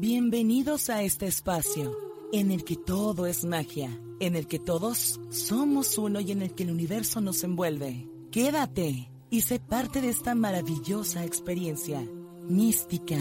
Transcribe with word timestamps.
Bienvenidos 0.00 0.90
a 0.90 1.02
este 1.02 1.26
espacio 1.26 1.92
en 2.32 2.52
el 2.52 2.62
que 2.62 2.76
todo 2.76 3.26
es 3.26 3.44
magia, 3.44 3.90
en 4.20 4.36
el 4.36 4.46
que 4.46 4.60
todos 4.60 5.18
somos 5.30 5.98
uno 5.98 6.20
y 6.20 6.30
en 6.30 6.42
el 6.42 6.54
que 6.54 6.62
el 6.62 6.70
universo 6.70 7.20
nos 7.20 7.42
envuelve. 7.42 8.06
Quédate 8.30 9.10
y 9.28 9.40
sé 9.40 9.58
parte 9.58 10.00
de 10.00 10.10
esta 10.10 10.36
maravillosa 10.36 11.24
experiencia 11.24 12.00
mística. 12.48 13.18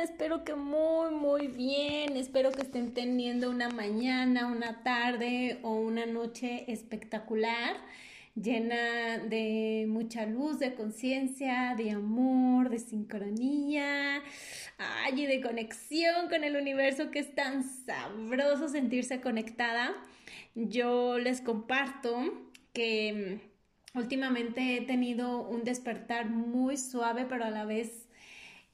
Espero 0.00 0.44
que 0.44 0.54
muy, 0.54 1.10
muy 1.10 1.46
bien. 1.48 2.16
Espero 2.16 2.52
que 2.52 2.62
estén 2.62 2.92
teniendo 2.92 3.50
una 3.50 3.68
mañana, 3.68 4.46
una 4.46 4.82
tarde 4.82 5.58
o 5.62 5.74
una 5.74 6.06
noche 6.06 6.70
espectacular, 6.70 7.76
llena 8.34 9.18
de 9.18 9.86
mucha 9.88 10.26
luz, 10.26 10.58
de 10.58 10.74
conciencia, 10.74 11.74
de 11.76 11.92
amor, 11.92 12.68
de 12.68 12.78
sincronía, 12.78 14.22
y 15.14 15.26
de 15.26 15.40
conexión 15.40 16.28
con 16.28 16.44
el 16.44 16.56
universo 16.56 17.10
que 17.10 17.20
es 17.20 17.34
tan 17.34 17.64
sabroso 17.64 18.68
sentirse 18.68 19.20
conectada. 19.20 19.94
Yo 20.54 21.18
les 21.18 21.40
comparto 21.40 22.50
que 22.72 23.40
últimamente 23.94 24.76
he 24.76 24.80
tenido 24.82 25.46
un 25.48 25.64
despertar 25.64 26.28
muy 26.28 26.76
suave, 26.76 27.24
pero 27.26 27.44
a 27.44 27.50
la 27.50 27.64
vez 27.64 28.05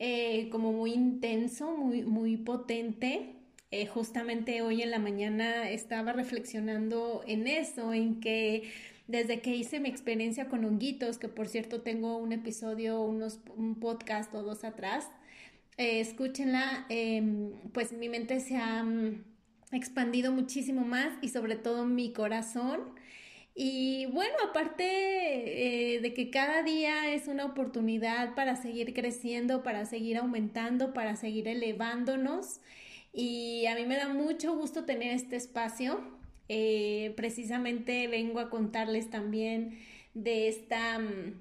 eh, 0.05 0.49
como 0.51 0.73
muy 0.73 0.95
intenso, 0.95 1.77
muy, 1.77 2.03
muy 2.03 2.37
potente. 2.37 3.37
Eh, 3.71 3.87
justamente 3.87 4.61
hoy 4.61 4.83
en 4.83 4.91
la 4.91 4.99
mañana 4.99 5.71
estaba 5.71 6.13
reflexionando 6.13 7.23
en 7.29 7.47
eso, 7.47 7.93
en 7.95 8.19
que 8.19 8.73
desde 9.07 9.41
que 9.41 9.55
hice 9.55 9.79
mi 9.79 9.89
experiencia 9.89 10.49
con 10.49 10.65
honguitos, 10.65 11.19
que 11.19 11.29
por 11.29 11.47
cierto 11.47 11.83
tengo 11.83 12.17
un 12.17 12.33
episodio, 12.33 13.01
unos, 13.01 13.39
un 13.57 13.79
podcast 13.79 14.35
o 14.35 14.43
dos 14.43 14.65
atrás, 14.65 15.09
eh, 15.77 16.01
escúchenla, 16.01 16.85
em, 16.89 17.53
pues 17.73 17.93
mi 17.93 18.09
mente 18.09 18.41
se 18.41 18.57
ha 18.57 18.83
mm, 18.83 19.23
expandido 19.71 20.33
muchísimo 20.33 20.85
más 20.85 21.13
y 21.23 21.29
sobre 21.29 21.55
todo 21.55 21.87
mi 21.87 22.13
corazón. 22.13 22.81
Y 23.55 24.07
bueno, 24.07 24.35
aparte 24.49 25.97
eh, 25.97 26.01
de 26.01 26.15
que 26.15 26.31
cada 26.31 26.63
día 26.63 27.13
es 27.13 27.29
una 27.29 27.45
oportunidad 27.45 28.35
para 28.35 28.57
seguir 28.57 28.95
creciendo, 28.95 29.63
para 29.63 29.85
seguir 29.85 30.17
aumentando, 30.17 30.95
para 30.95 31.17
seguir 31.17 31.49
elevándonos. 31.49 32.61
Y 33.13 33.67
a 33.67 33.75
mí 33.75 33.85
me 33.85 33.97
da 33.97 34.09
mucho 34.09 34.57
gusto 34.57 34.85
tener 34.85 35.13
este 35.13 35.37
espacio. 35.37 36.01
Eh, 36.49 37.13
precisamente 37.17 38.09
vengo 38.09 38.41
a 38.41 38.49
contarles 38.49 39.11
también 39.11 39.79
de 40.15 40.49
esta, 40.49 40.99
mm, 40.99 41.35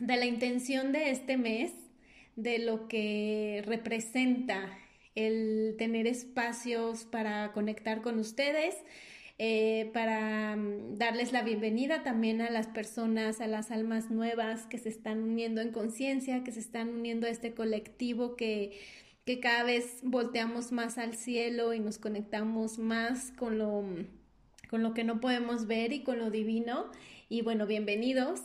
de 0.00 0.16
la 0.16 0.26
intención 0.26 0.90
de 0.92 1.10
este 1.10 1.36
mes, 1.36 1.72
de 2.34 2.58
lo 2.58 2.88
que 2.88 3.62
representa 3.66 4.78
el 5.14 5.76
tener 5.78 6.06
espacios 6.06 7.04
para 7.04 7.52
conectar 7.52 8.02
con 8.02 8.18
ustedes 8.18 8.74
eh, 9.38 9.90
para 9.92 10.56
mm, 10.56 10.98
darles 10.98 11.32
la 11.32 11.42
bienvenida 11.42 12.02
también 12.02 12.40
a 12.40 12.50
las 12.50 12.66
personas, 12.66 13.40
a 13.40 13.46
las 13.46 13.70
almas 13.70 14.10
nuevas 14.10 14.66
que 14.66 14.78
se 14.78 14.88
están 14.88 15.22
uniendo 15.22 15.60
en 15.60 15.72
conciencia, 15.72 16.44
que 16.44 16.52
se 16.52 16.60
están 16.60 16.90
uniendo 16.90 17.26
a 17.26 17.30
este 17.30 17.54
colectivo 17.54 18.36
que, 18.36 18.78
que 19.24 19.40
cada 19.40 19.64
vez 19.64 20.00
volteamos 20.02 20.72
más 20.72 20.98
al 20.98 21.14
cielo 21.14 21.74
y 21.74 21.80
nos 21.80 21.98
conectamos 21.98 22.78
más 22.78 23.32
con 23.32 23.58
lo, 23.58 23.84
con 24.68 24.82
lo 24.82 24.94
que 24.94 25.04
no 25.04 25.20
podemos 25.20 25.66
ver 25.66 25.92
y 25.92 26.02
con 26.02 26.18
lo 26.18 26.30
divino. 26.30 26.90
Y 27.28 27.42
bueno, 27.42 27.66
bienvenidos. 27.66 28.40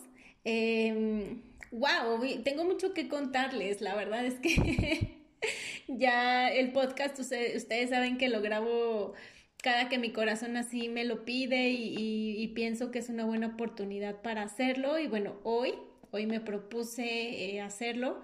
wow, 0.46 2.24
em, 2.24 2.44
tengo 2.44 2.64
mucho 2.64 2.94
que 2.94 3.10
contarles, 3.10 3.82
la 3.82 3.96
verdad 3.96 4.26
es 4.26 4.36
que 4.36 5.18
ya 5.88 6.50
el 6.50 6.72
podcast, 6.72 7.20
ustedes 7.20 7.90
saben 7.90 8.18
que 8.18 8.30
lo 8.30 8.42
grabo 8.42 9.14
cada 9.62 9.90
que 9.90 9.98
mi 9.98 10.12
corazón 10.12 10.56
así 10.58 10.90
me 10.90 11.04
lo 11.04 11.26
pide 11.26 11.70
y, 11.70 12.48
pienso 12.56 12.92
que 12.92 13.00
es 13.00 13.10
una 13.10 13.26
buena 13.26 13.48
oportunidad 13.48 14.22
para 14.22 14.44
hacerlo. 14.44 15.00
Y 15.00 15.08
bueno, 15.08 15.40
hoy, 15.44 15.74
hoy 16.12 16.26
me 16.26 16.40
propuse 16.40 17.56
eh, 17.56 17.62
hacerlo 17.62 18.22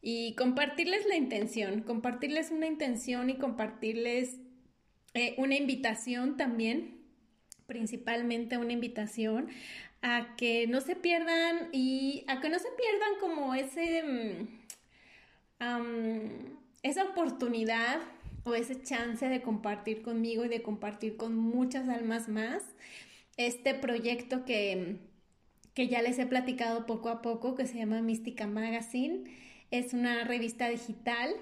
y 0.00 0.34
compartirles 0.34 1.06
la 1.06 1.16
intención, 1.16 1.82
compartirles 1.82 2.50
una 2.50 2.66
intención 2.66 3.30
y 3.30 3.36
compartirles 3.36 4.38
eh, 5.14 5.34
una 5.38 5.54
invitación 5.54 6.36
también, 6.36 7.02
principalmente 7.66 8.58
una 8.58 8.72
invitación 8.72 9.48
a 10.02 10.34
que 10.36 10.66
no 10.66 10.80
se 10.80 10.96
pierdan 10.96 11.68
y 11.72 12.24
a 12.26 12.40
que 12.40 12.48
no 12.48 12.58
se 12.58 12.68
pierdan 12.76 13.20
como 13.20 13.54
ese, 13.54 14.02
mm, 14.02 14.48
esa 16.82 17.04
oportunidad 17.04 18.00
o 18.44 18.54
ese 18.54 18.82
chance 18.82 19.28
de 19.28 19.42
compartir 19.42 20.02
conmigo 20.02 20.44
y 20.44 20.48
de 20.48 20.62
compartir 20.62 21.16
con 21.16 21.36
muchas 21.36 21.88
almas 21.88 22.28
más 22.28 22.62
este 23.36 23.74
proyecto 23.74 24.44
que, 24.44 24.98
que 25.74 25.88
ya 25.88 26.02
les 26.02 26.18
he 26.18 26.26
platicado 26.26 26.86
poco 26.86 27.08
a 27.08 27.22
poco, 27.22 27.54
que 27.54 27.66
se 27.66 27.78
llama 27.78 28.02
Mística 28.02 28.46
Magazine. 28.46 29.24
Es 29.70 29.94
una 29.94 30.24
revista 30.24 30.68
digital 30.68 31.34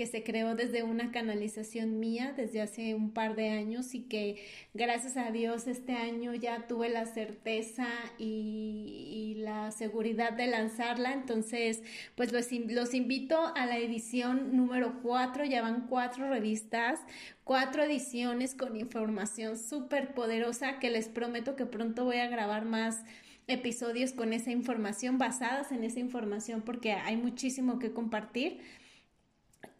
que 0.00 0.06
se 0.06 0.22
creó 0.22 0.54
desde 0.54 0.82
una 0.82 1.12
canalización 1.12 2.00
mía 2.00 2.32
desde 2.34 2.62
hace 2.62 2.94
un 2.94 3.10
par 3.10 3.36
de 3.36 3.50
años 3.50 3.94
y 3.94 4.00
que 4.00 4.42
gracias 4.72 5.18
a 5.18 5.30
Dios 5.30 5.66
este 5.66 5.92
año 5.92 6.32
ya 6.32 6.66
tuve 6.66 6.88
la 6.88 7.04
certeza 7.04 7.86
y, 8.16 9.34
la 9.40 9.70
seguridad 9.72 10.32
de 10.32 10.46
lanzarla. 10.46 11.12
Entonces, 11.12 11.82
pues 12.14 12.32
los, 12.32 12.50
los 12.50 12.94
invito 12.94 13.52
a 13.54 13.66
la 13.66 13.76
edición 13.76 14.56
número 14.56 15.00
4, 15.02 15.44
ya 15.44 15.60
van 15.60 15.86
cuatro 15.86 16.30
revistas, 16.30 17.00
cuatro 17.44 17.82
ediciones 17.82 18.54
con 18.54 18.76
información 18.76 19.58
súper 19.58 20.14
poderosa 20.14 20.78
que 20.78 20.88
les 20.88 21.08
prometo 21.08 21.56
que 21.56 21.66
pronto 21.66 22.06
voy 22.06 22.16
a 22.16 22.28
grabar 22.28 22.64
más 22.64 23.04
episodios 23.48 24.12
con 24.12 24.32
esa 24.32 24.50
información, 24.50 25.18
basadas 25.18 25.72
en 25.72 25.84
esa 25.84 26.00
información, 26.00 26.62
porque 26.62 26.92
hay 26.92 27.18
muchísimo 27.18 27.78
que 27.78 27.92
compartir. 27.92 28.60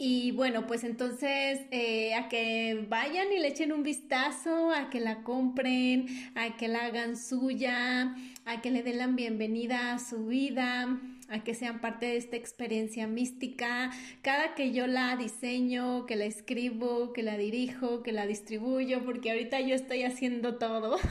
Y 0.02 0.30
bueno, 0.30 0.66
pues 0.66 0.82
entonces 0.84 1.60
eh, 1.70 2.14
a 2.14 2.30
que 2.30 2.86
vayan 2.88 3.30
y 3.34 3.38
le 3.38 3.48
echen 3.48 3.70
un 3.70 3.82
vistazo, 3.82 4.70
a 4.70 4.88
que 4.88 4.98
la 4.98 5.22
compren, 5.22 6.06
a 6.34 6.56
que 6.56 6.68
la 6.68 6.86
hagan 6.86 7.18
suya, 7.18 8.16
a 8.46 8.62
que 8.62 8.70
le 8.70 8.82
den 8.82 8.96
la 8.96 9.08
bienvenida 9.08 9.92
a 9.92 9.98
su 9.98 10.28
vida, 10.28 10.98
a 11.28 11.44
que 11.44 11.52
sean 11.52 11.82
parte 11.82 12.06
de 12.06 12.16
esta 12.16 12.36
experiencia 12.38 13.06
mística. 13.06 13.90
Cada 14.22 14.54
que 14.54 14.72
yo 14.72 14.86
la 14.86 15.16
diseño, 15.16 16.06
que 16.06 16.16
la 16.16 16.24
escribo, 16.24 17.12
que 17.12 17.22
la 17.22 17.36
dirijo, 17.36 18.02
que 18.02 18.12
la 18.12 18.24
distribuyo, 18.24 19.04
porque 19.04 19.32
ahorita 19.32 19.60
yo 19.60 19.74
estoy 19.74 20.04
haciendo 20.04 20.56
todo. 20.56 20.96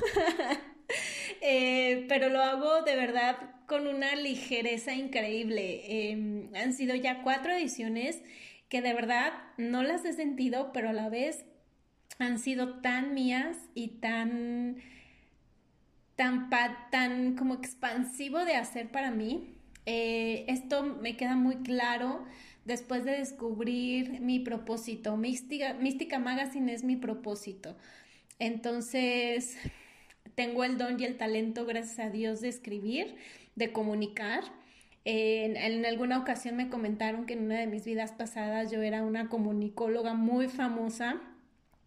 Eh, 1.42 2.06
pero 2.10 2.28
lo 2.28 2.42
hago 2.42 2.82
de 2.82 2.96
verdad 2.96 3.38
con 3.66 3.88
una 3.88 4.16
ligereza 4.16 4.94
increíble. 4.94 6.10
Em, 6.10 6.50
han 6.54 6.74
sido 6.74 6.96
ya 6.96 7.22
cuatro 7.22 7.54
ediciones 7.54 8.22
que 8.70 8.82
de 8.82 8.94
verdad 8.94 9.34
no 9.58 9.84
las 9.84 10.06
he 10.06 10.14
sentido, 10.14 10.72
pero 10.74 10.90
a 10.90 10.94
la 10.94 11.10
vez 11.10 11.44
han 12.20 12.40
sido 12.40 12.82
tan 12.82 13.14
mías 13.14 13.58
y 13.74 13.88
tan, 14.00 14.78
tan, 16.16 17.36
como 17.36 17.56
expansivo 17.56 18.46
de 18.46 18.56
hacer 18.56 18.92
para 18.92 19.12
mí. 19.12 19.56
Eh, 19.86 20.46
esto 20.48 20.84
me 20.84 21.18
queda 21.18 21.36
muy 21.36 21.58
claro 21.58 22.24
después 22.66 23.06
de 23.06 23.18
descubrir 23.18 24.22
mi 24.22 24.40
propósito. 24.40 25.18
Mística, 25.18 25.74
Mística 25.74 26.20
Magazine 26.20 26.74
es 26.74 26.84
mi 26.84 26.96
propósito. 26.96 27.76
Entonces, 28.38 29.58
tengo 30.36 30.64
el 30.64 30.78
don 30.78 31.00
y 31.00 31.06
el 31.06 31.18
talento, 31.18 31.66
gracias 31.66 32.00
a 32.00 32.10
Dios, 32.12 32.42
de 32.42 32.50
escribir, 32.50 33.16
de 33.56 33.72
comunicar 33.72 34.44
en, 35.12 35.86
alguna 35.86 36.20
ocasión 36.20 36.56
me 36.56 36.70
comentaron 36.70 37.26
que 37.26 37.34
en 37.34 37.46
una 37.46 37.60
de 37.60 37.68
mis 37.68 37.84
vidas 37.84 38.12
pasadas 38.12 38.72
yo 38.72 38.82
era 38.84 39.04
una 39.04 39.28
comunicóloga 39.28 40.14
muy 40.14 40.48
famosa 40.50 41.20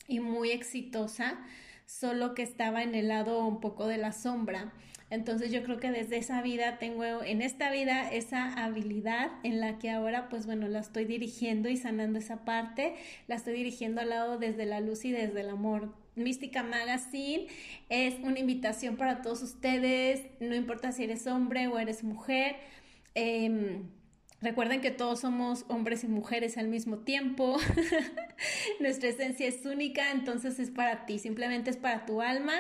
y 0.08 0.18
muy 0.18 0.50
exitosa, 0.50 1.38
solo 1.86 2.34
que 2.34 2.42
estaba 2.42 2.82
en 2.82 2.94
el 2.96 3.08
lado 3.08 3.46
un 3.46 3.60
poco 3.60 3.86
de 3.86 3.98
la 3.98 4.10
sombra. 4.10 4.72
Entonces 5.10 5.52
yo 5.52 5.62
creo 5.62 5.78
que 5.78 5.92
desde 5.92 6.16
esa 6.16 6.40
vida 6.42 6.78
tengo 6.78 7.04
en 7.22 7.42
esta 7.42 7.70
vida 7.70 8.10
esa 8.10 8.54
habilidad 8.54 9.30
en 9.42 9.60
la 9.60 9.78
que 9.78 9.90
ahora 9.90 10.28
pues 10.28 10.46
bueno 10.46 10.66
la 10.68 10.80
estoy 10.80 11.04
dirigiendo 11.04 11.68
y 11.68 11.76
sanando 11.76 12.18
esa 12.18 12.44
parte, 12.44 12.94
la 13.28 13.36
estoy 13.36 13.52
dirigiendo 13.54 14.00
al 14.00 14.08
lado 14.08 14.38
desde 14.38 14.64
la 14.64 14.80
luz 14.80 15.04
y 15.04 15.12
desde 15.12 15.42
el 15.42 15.50
amor. 15.50 15.94
Mística 16.16 16.62
Magazine 16.62 17.46
es 17.88 18.14
una 18.22 18.38
invitación 18.38 18.96
para 18.96 19.22
todos 19.22 19.42
ustedes, 19.42 20.22
no 20.40 20.54
importa 20.54 20.92
si 20.92 21.04
eres 21.04 21.26
hombre 21.26 21.68
o 21.68 21.78
eres 21.78 22.02
mujer, 22.02 22.56
Em, 23.14 23.88
recuerden 24.40 24.80
que 24.80 24.90
todos 24.90 25.20
somos 25.20 25.64
hombres 25.68 26.04
y 26.04 26.08
mujeres 26.08 26.56
al 26.58 26.68
mismo 26.68 26.98
tiempo. 26.98 27.58
Nuestra 28.80 29.08
esencia 29.08 29.46
es 29.46 29.64
única, 29.66 30.10
entonces 30.10 30.58
es 30.58 30.70
para 30.70 31.06
ti, 31.06 31.18
simplemente 31.18 31.70
es 31.70 31.76
para 31.76 32.06
tu 32.06 32.22
alma, 32.22 32.54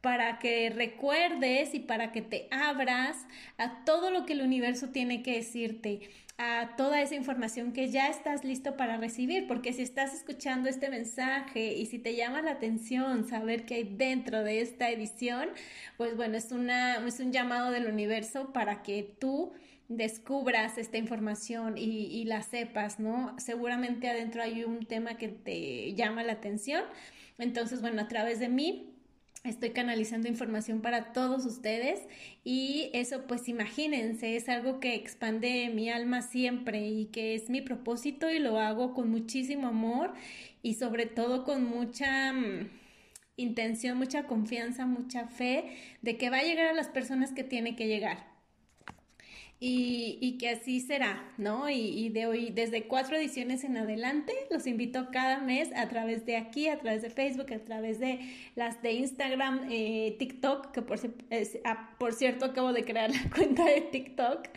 para 0.00 0.38
que 0.38 0.68
recuerdes 0.68 1.74
y 1.74 1.80
para 1.80 2.12
que 2.12 2.20
te 2.20 2.46
abras 2.50 3.26
a 3.56 3.84
todo 3.84 4.10
lo 4.10 4.26
que 4.26 4.34
el 4.34 4.42
universo 4.42 4.90
tiene 4.90 5.22
que 5.22 5.36
decirte 5.36 6.10
a 6.36 6.74
toda 6.76 7.00
esa 7.00 7.14
información 7.14 7.72
que 7.72 7.88
ya 7.88 8.08
estás 8.08 8.44
listo 8.44 8.76
para 8.76 8.96
recibir, 8.96 9.46
porque 9.46 9.72
si 9.72 9.82
estás 9.82 10.12
escuchando 10.12 10.68
este 10.68 10.88
mensaje 10.88 11.74
y 11.74 11.86
si 11.86 11.98
te 11.98 12.16
llama 12.16 12.42
la 12.42 12.52
atención 12.52 13.24
saber 13.24 13.64
qué 13.66 13.76
hay 13.76 13.84
dentro 13.84 14.42
de 14.42 14.60
esta 14.60 14.90
edición, 14.90 15.48
pues 15.96 16.16
bueno, 16.16 16.36
es, 16.36 16.50
una, 16.50 16.96
es 17.06 17.20
un 17.20 17.32
llamado 17.32 17.70
del 17.70 17.86
universo 17.86 18.52
para 18.52 18.82
que 18.82 19.04
tú 19.18 19.52
descubras 19.88 20.78
esta 20.78 20.98
información 20.98 21.76
y, 21.76 22.24
la 22.24 22.42
sepas, 22.42 23.00
¿no? 23.00 23.34
Seguramente 23.38 24.08
adentro 24.08 24.42
hay 24.42 24.64
un 24.64 24.86
tema 24.86 25.16
que 25.16 25.28
te 25.28 25.94
llama 25.94 26.22
la 26.22 26.32
atención. 26.32 26.82
Entonces, 27.38 27.80
bueno, 27.80 28.02
a 28.02 28.08
través 28.08 28.40
de 28.40 28.48
mí 28.48 28.90
Estoy 29.44 29.72
canalizando 29.72 30.26
información 30.26 30.80
para 30.80 31.12
todos 31.12 31.44
ustedes 31.44 32.00
y 32.44 32.88
eso 32.94 33.26
pues 33.26 33.46
imagínense, 33.46 34.36
es 34.36 34.48
algo 34.48 34.80
que 34.80 34.94
expande 34.94 35.68
mi 35.68 35.90
alma 35.90 36.22
siempre 36.22 36.88
y 36.88 37.04
que 37.06 37.34
es 37.34 37.50
mi 37.50 37.60
propósito 37.60 38.30
y 38.30 38.38
lo 38.38 38.58
hago 38.58 38.94
con 38.94 39.10
muchísimo 39.10 39.68
amor 39.68 40.14
y 40.62 40.74
sobre 40.74 41.04
todo 41.04 41.44
con 41.44 41.62
mucha 41.62 42.32
mm, 42.32 42.70
intención, 43.36 43.98
mucha 43.98 44.26
confianza, 44.26 44.86
mucha 44.86 45.26
fe 45.26 45.76
de 46.00 46.16
que 46.16 46.30
va 46.30 46.38
a 46.38 46.42
llegar 46.42 46.68
a 46.68 46.72
las 46.72 46.88
personas 46.88 47.32
que 47.32 47.44
tiene 47.44 47.76
que 47.76 47.86
llegar 47.86 48.33
y, 49.66 50.36
que 50.38 50.50
así 50.50 50.80
será, 50.80 51.32
¿no? 51.38 51.70
Y, 51.70 52.10
de 52.10 52.26
hoy, 52.26 52.50
desde 52.50 52.84
cuatro 52.84 53.16
ediciones 53.16 53.64
en 53.64 53.78
adelante, 53.78 54.34
los 54.50 54.66
invito 54.66 55.08
cada 55.10 55.38
mes 55.38 55.70
a 55.74 55.88
través 55.88 56.26
de 56.26 56.36
aquí, 56.36 56.68
a 56.68 56.78
través 56.78 57.00
de 57.00 57.08
Facebook, 57.08 57.50
a 57.50 57.60
través 57.60 57.98
de 57.98 58.20
las 58.56 58.82
de 58.82 58.92
Instagram, 58.92 59.66
eh, 59.70 60.16
TikTok, 60.18 60.70
que 60.70 60.82
por, 60.82 60.98
ah, 61.64 61.94
por 61.98 62.12
cierto 62.12 62.44
acabo 62.44 62.74
de 62.74 62.84
crear 62.84 63.10
la 63.14 63.30
cuenta 63.34 63.64
de 63.64 63.80
TikTok, 63.80 64.48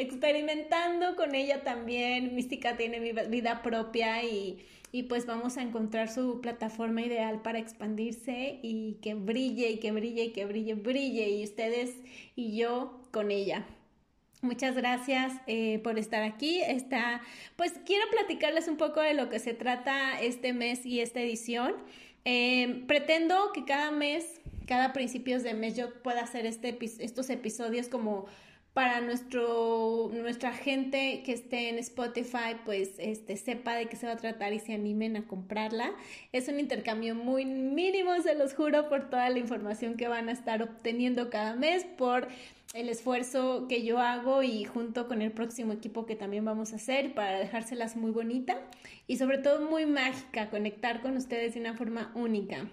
experimentando 0.00 1.14
con 1.14 1.36
ella 1.36 1.62
también. 1.62 2.34
Mística 2.34 2.76
tiene 2.76 2.98
vida 2.98 3.62
propia 3.62 4.24
y, 4.24 4.58
y 4.90 5.04
pues 5.04 5.26
vamos 5.26 5.58
a 5.58 5.62
encontrar 5.62 6.08
su 6.12 6.40
plataforma 6.40 7.02
ideal 7.02 7.40
para 7.40 7.60
expandirse 7.60 8.58
y 8.62 8.94
que 9.00 9.14
brille 9.14 9.70
y 9.70 9.78
que 9.78 9.92
brille 9.92 10.24
y 10.24 10.32
que 10.32 10.44
brille, 10.44 10.74
brille 10.74 11.30
y 11.30 11.44
ustedes 11.44 11.94
y 12.34 12.56
yo 12.56 13.00
con 13.12 13.30
ella. 13.30 13.64
Muchas 14.42 14.76
gracias 14.76 15.32
eh, 15.46 15.80
por 15.82 15.98
estar 15.98 16.22
aquí. 16.22 16.60
Está, 16.60 17.22
pues 17.56 17.72
quiero 17.84 18.04
platicarles 18.10 18.68
un 18.68 18.76
poco 18.76 19.00
de 19.00 19.14
lo 19.14 19.28
que 19.28 19.38
se 19.38 19.54
trata 19.54 20.20
este 20.20 20.52
mes 20.52 20.84
y 20.84 21.00
esta 21.00 21.20
edición. 21.20 21.74
Eh, 22.24 22.84
pretendo 22.86 23.52
que 23.52 23.64
cada 23.64 23.90
mes, 23.90 24.40
cada 24.66 24.92
principios 24.92 25.42
de 25.42 25.54
mes, 25.54 25.76
yo 25.76 26.02
pueda 26.02 26.22
hacer 26.22 26.44
este, 26.44 26.76
estos 26.80 27.30
episodios 27.30 27.88
como 27.88 28.26
para 28.76 29.00
nuestro, 29.00 30.10
nuestra 30.12 30.52
gente 30.52 31.22
que 31.24 31.32
esté 31.32 31.70
en 31.70 31.78
Spotify, 31.78 32.56
pues 32.66 32.90
este, 32.98 33.38
sepa 33.38 33.74
de 33.74 33.86
qué 33.86 33.96
se 33.96 34.06
va 34.06 34.12
a 34.12 34.16
tratar 34.18 34.52
y 34.52 34.58
se 34.58 34.74
animen 34.74 35.16
a 35.16 35.26
comprarla. 35.26 35.94
Es 36.32 36.48
un 36.48 36.60
intercambio 36.60 37.14
muy 37.14 37.46
mínimo, 37.46 38.20
se 38.20 38.34
los 38.34 38.52
juro, 38.52 38.90
por 38.90 39.08
toda 39.08 39.30
la 39.30 39.38
información 39.38 39.96
que 39.96 40.08
van 40.08 40.28
a 40.28 40.32
estar 40.32 40.62
obteniendo 40.62 41.30
cada 41.30 41.54
mes, 41.54 41.86
por 41.86 42.28
el 42.76 42.90
esfuerzo 42.90 43.66
que 43.68 43.82
yo 43.84 43.98
hago 43.98 44.42
y 44.42 44.64
junto 44.64 45.08
con 45.08 45.22
el 45.22 45.32
próximo 45.32 45.72
equipo 45.72 46.04
que 46.04 46.14
también 46.14 46.44
vamos 46.44 46.72
a 46.72 46.76
hacer 46.76 47.14
para 47.14 47.38
dejárselas 47.38 47.96
muy 47.96 48.10
bonita 48.10 48.60
y 49.06 49.16
sobre 49.16 49.38
todo 49.38 49.68
muy 49.68 49.86
mágica, 49.86 50.50
conectar 50.50 51.00
con 51.00 51.16
ustedes 51.16 51.54
de 51.54 51.60
una 51.60 51.74
forma 51.74 52.12
única. 52.14 52.68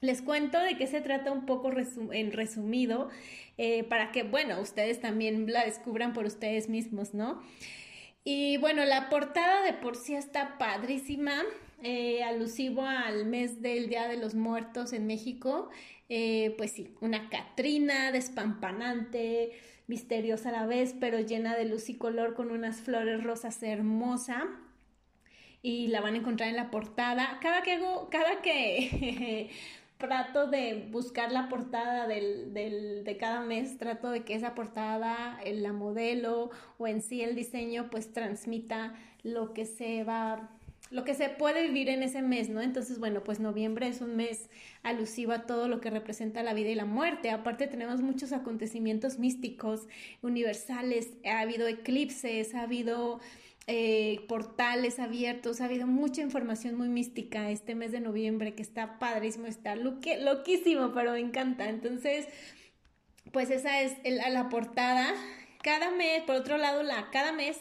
Les 0.00 0.22
cuento 0.22 0.58
de 0.58 0.78
qué 0.78 0.86
se 0.86 1.02
trata 1.02 1.30
un 1.30 1.44
poco 1.44 1.70
en 2.12 2.32
resumido 2.32 3.10
eh, 3.58 3.84
para 3.84 4.10
que, 4.10 4.22
bueno, 4.22 4.58
ustedes 4.58 5.00
también 5.00 5.52
la 5.52 5.66
descubran 5.66 6.14
por 6.14 6.24
ustedes 6.24 6.70
mismos, 6.70 7.12
¿no? 7.12 7.42
Y 8.24 8.56
bueno, 8.56 8.84
la 8.86 9.10
portada 9.10 9.62
de 9.64 9.74
por 9.74 9.96
sí 9.96 10.14
está 10.14 10.56
padrísima, 10.56 11.42
eh, 11.82 12.22
alusivo 12.24 12.86
al 12.86 13.26
mes 13.26 13.60
del 13.60 13.88
Día 13.88 14.08
de 14.08 14.16
los 14.16 14.34
Muertos 14.34 14.92
en 14.92 15.06
México. 15.06 15.68
Eh, 16.14 16.54
pues 16.58 16.72
sí, 16.72 16.94
una 17.00 17.30
Catrina 17.30 18.12
despampanante, 18.12 19.52
misteriosa 19.86 20.50
a 20.50 20.52
la 20.52 20.66
vez, 20.66 20.94
pero 21.00 21.18
llena 21.20 21.56
de 21.56 21.64
luz 21.64 21.88
y 21.88 21.94
color 21.94 22.34
con 22.34 22.50
unas 22.50 22.82
flores 22.82 23.24
rosas 23.24 23.62
hermosa. 23.62 24.46
Y 25.62 25.86
la 25.86 26.02
van 26.02 26.12
a 26.12 26.18
encontrar 26.18 26.50
en 26.50 26.56
la 26.56 26.70
portada. 26.70 27.38
Cada 27.40 27.62
que 27.62 27.72
hago, 27.72 28.10
cada 28.10 28.42
que 28.42 29.48
trato 29.96 30.48
de 30.48 30.86
buscar 30.90 31.32
la 31.32 31.48
portada 31.48 32.06
del, 32.06 32.52
de 32.52 33.16
cada 33.18 33.40
mes, 33.40 33.78
trato 33.78 34.10
de 34.10 34.22
que 34.22 34.34
esa 34.34 34.54
portada, 34.54 35.40
la 35.46 35.72
modelo 35.72 36.50
o 36.76 36.86
en 36.86 37.00
sí 37.00 37.22
el 37.22 37.34
diseño, 37.34 37.88
pues 37.90 38.12
transmita 38.12 38.92
lo 39.22 39.54
que 39.54 39.64
se 39.64 40.04
va 40.04 40.50
lo 40.92 41.04
que 41.04 41.14
se 41.14 41.30
puede 41.30 41.62
vivir 41.62 41.88
en 41.88 42.02
ese 42.02 42.20
mes, 42.20 42.50
¿no? 42.50 42.60
Entonces, 42.60 42.98
bueno, 42.98 43.24
pues 43.24 43.40
noviembre 43.40 43.88
es 43.88 44.02
un 44.02 44.14
mes 44.14 44.50
alusivo 44.82 45.32
a 45.32 45.46
todo 45.46 45.66
lo 45.66 45.80
que 45.80 45.88
representa 45.88 46.42
la 46.42 46.52
vida 46.52 46.68
y 46.68 46.74
la 46.74 46.84
muerte. 46.84 47.30
Aparte 47.30 47.66
tenemos 47.66 48.02
muchos 48.02 48.32
acontecimientos 48.32 49.18
místicos, 49.18 49.88
universales, 50.20 51.08
ha 51.24 51.40
habido 51.40 51.66
eclipses, 51.66 52.54
ha 52.54 52.64
habido 52.64 53.20
eh, 53.68 54.20
portales 54.28 54.98
abiertos, 54.98 55.62
ha 55.62 55.64
habido 55.64 55.86
mucha 55.86 56.20
información 56.20 56.74
muy 56.76 56.90
mística 56.90 57.50
este 57.50 57.74
mes 57.74 57.90
de 57.90 58.00
noviembre 58.00 58.54
que 58.54 58.62
está 58.62 58.98
padrísimo, 58.98 59.46
está 59.46 59.74
loquísimo, 59.76 60.92
pero 60.92 61.12
me 61.12 61.20
encanta. 61.20 61.70
Entonces, 61.70 62.26
pues 63.32 63.48
esa 63.50 63.80
es 63.80 63.94
la 64.04 64.50
portada. 64.50 65.14
Cada 65.62 65.90
mes, 65.90 66.22
por 66.24 66.36
otro 66.36 66.58
lado, 66.58 66.82
la, 66.82 67.08
cada 67.10 67.32
mes 67.32 67.56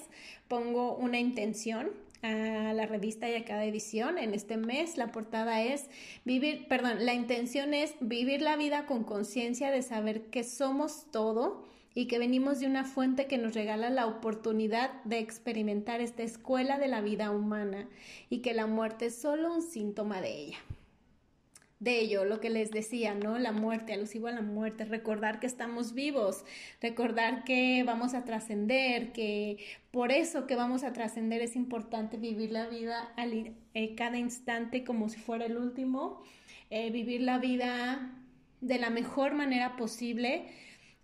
pongo 0.50 0.98
una 0.98 1.18
intención 1.18 1.92
a 2.21 2.73
la 2.73 2.85
revista 2.85 3.29
y 3.29 3.35
a 3.35 3.45
cada 3.45 3.65
edición. 3.65 4.18
En 4.18 4.33
este 4.33 4.57
mes 4.57 4.97
la 4.97 5.12
portada 5.12 5.62
es 5.62 5.89
vivir, 6.25 6.68
perdón, 6.68 7.06
la 7.06 7.13
intención 7.13 7.73
es 7.73 7.95
vivir 8.00 8.41
la 8.41 8.57
vida 8.57 8.85
con 8.85 9.03
conciencia 9.03 9.71
de 9.71 9.81
saber 9.81 10.23
que 10.29 10.44
somos 10.44 11.06
todo 11.12 11.65
y 11.94 12.07
que 12.07 12.19
venimos 12.19 12.59
de 12.59 12.68
una 12.68 12.85
fuente 12.85 13.27
que 13.27 13.38
nos 13.38 13.53
regala 13.53 13.89
la 13.89 14.07
oportunidad 14.07 15.03
de 15.03 15.19
experimentar 15.19 16.00
esta 16.00 16.23
escuela 16.23 16.77
de 16.77 16.88
la 16.88 17.01
vida 17.01 17.31
humana 17.31 17.89
y 18.29 18.39
que 18.39 18.53
la 18.53 18.68
muerte 18.68 19.07
es 19.07 19.15
solo 19.15 19.53
un 19.53 19.62
síntoma 19.62 20.21
de 20.21 20.45
ella 20.45 20.57
de 21.81 22.00
ello, 22.00 22.26
lo 22.26 22.40
que 22.40 22.52
les 22.52 22.69
decía, 22.69 23.16
¿no? 23.16 23.40
La 23.40 23.52
muerte, 23.52 23.92
alusivo 23.92 24.28
a 24.28 24.31
la 24.31 24.44
muerte, 24.44 24.85
recordar 24.85 25.40
que 25.40 25.47
estamos 25.47 25.95
vivos, 25.95 26.45
recordar 26.80 27.44
que 27.44 27.83
vamos 27.83 28.14
a 28.14 28.23
trascender, 28.23 29.11
que 29.14 29.57
por 29.90 30.11
eso 30.11 30.45
que 30.45 30.56
vamos 30.56 30.83
a 30.83 30.94
trascender 30.94 31.42
es 31.42 31.56
importante 31.56 32.18
vivir 32.18 32.52
la 32.52 32.68
vida 32.68 33.11
al, 33.18 33.56
eh, 33.73 33.95
cada 33.95 34.19
instante 34.19 34.83
como 34.83 35.09
si 35.09 35.19
fuera 35.19 35.47
el 35.47 35.57
último, 35.57 36.21
eh, 36.69 36.92
vivir 36.92 37.21
la 37.21 37.40
vida 37.40 38.11
de 38.61 38.78
la 38.78 38.92
mejor 38.92 39.33
manera 39.33 39.76
posible, 39.76 40.45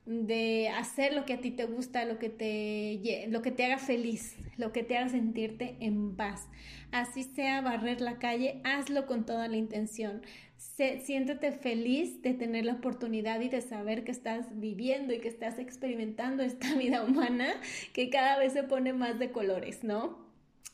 de 0.08 0.70
hacer 0.70 1.14
lo 1.14 1.26
que 1.26 1.34
a 1.34 1.42
ti 1.42 1.52
te 1.52 1.66
gusta, 1.66 2.06
lo 2.06 2.18
que 2.18 2.30
te, 2.30 3.28
lo 3.30 3.42
que 3.42 3.52
te 3.52 3.66
haga 3.66 3.78
feliz, 3.78 4.36
lo 4.58 4.72
que 4.72 4.84
te 4.84 4.98
haga 4.98 5.10
sentirte 5.10 5.76
en 5.80 6.16
paz. 6.16 6.48
Así 6.92 7.24
sea 7.24 7.62
barrer 7.62 8.02
la 8.02 8.18
calle, 8.18 8.62
hazlo 8.64 9.06
con 9.06 9.26
toda 9.26 9.48
la 9.48 9.58
intención 9.58 10.22
siéntete 10.58 11.52
feliz 11.52 12.22
de 12.22 12.34
tener 12.34 12.66
la 12.66 12.74
oportunidad 12.74 13.40
y 13.42 13.50
de 13.50 13.62
saber 13.62 14.04
que 14.04 14.12
estás 14.12 14.48
viviendo 14.60 15.14
y 15.14 15.20
que 15.20 15.28
estás 15.28 15.60
experimentando 15.60 16.44
esta 16.44 16.74
vida 16.78 17.04
humana 17.04 17.54
que 17.94 18.10
cada 18.10 18.38
vez 18.38 18.54
se 18.54 18.64
pone 18.64 18.94
más 18.94 19.20
de 19.20 19.32
colores, 19.32 19.84
¿no? 19.84 20.27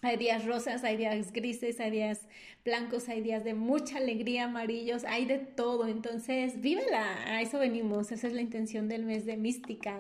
Hay 0.04 0.18
días 0.18 0.46
rosas, 0.46 0.84
hay 0.84 0.98
días 0.98 1.32
grises, 1.32 1.80
hay 1.80 1.90
días 1.90 2.28
blancos, 2.66 3.08
hay 3.08 3.22
días 3.22 3.46
de 3.46 3.54
mucha 3.54 3.98
alegría, 3.98 4.46
amarillos, 4.46 5.06
hay 5.06 5.26
de 5.26 5.38
todo. 5.38 5.88
Entonces, 5.88 6.60
vívela, 6.60 7.06
a 7.26 7.42
eso 7.42 7.58
venimos, 7.58 8.12
esa 8.12 8.28
es 8.28 8.34
la 8.34 8.42
intención 8.42 8.90
del 8.90 9.06
mes 9.06 9.26
de 9.26 9.38
mística. 9.38 9.96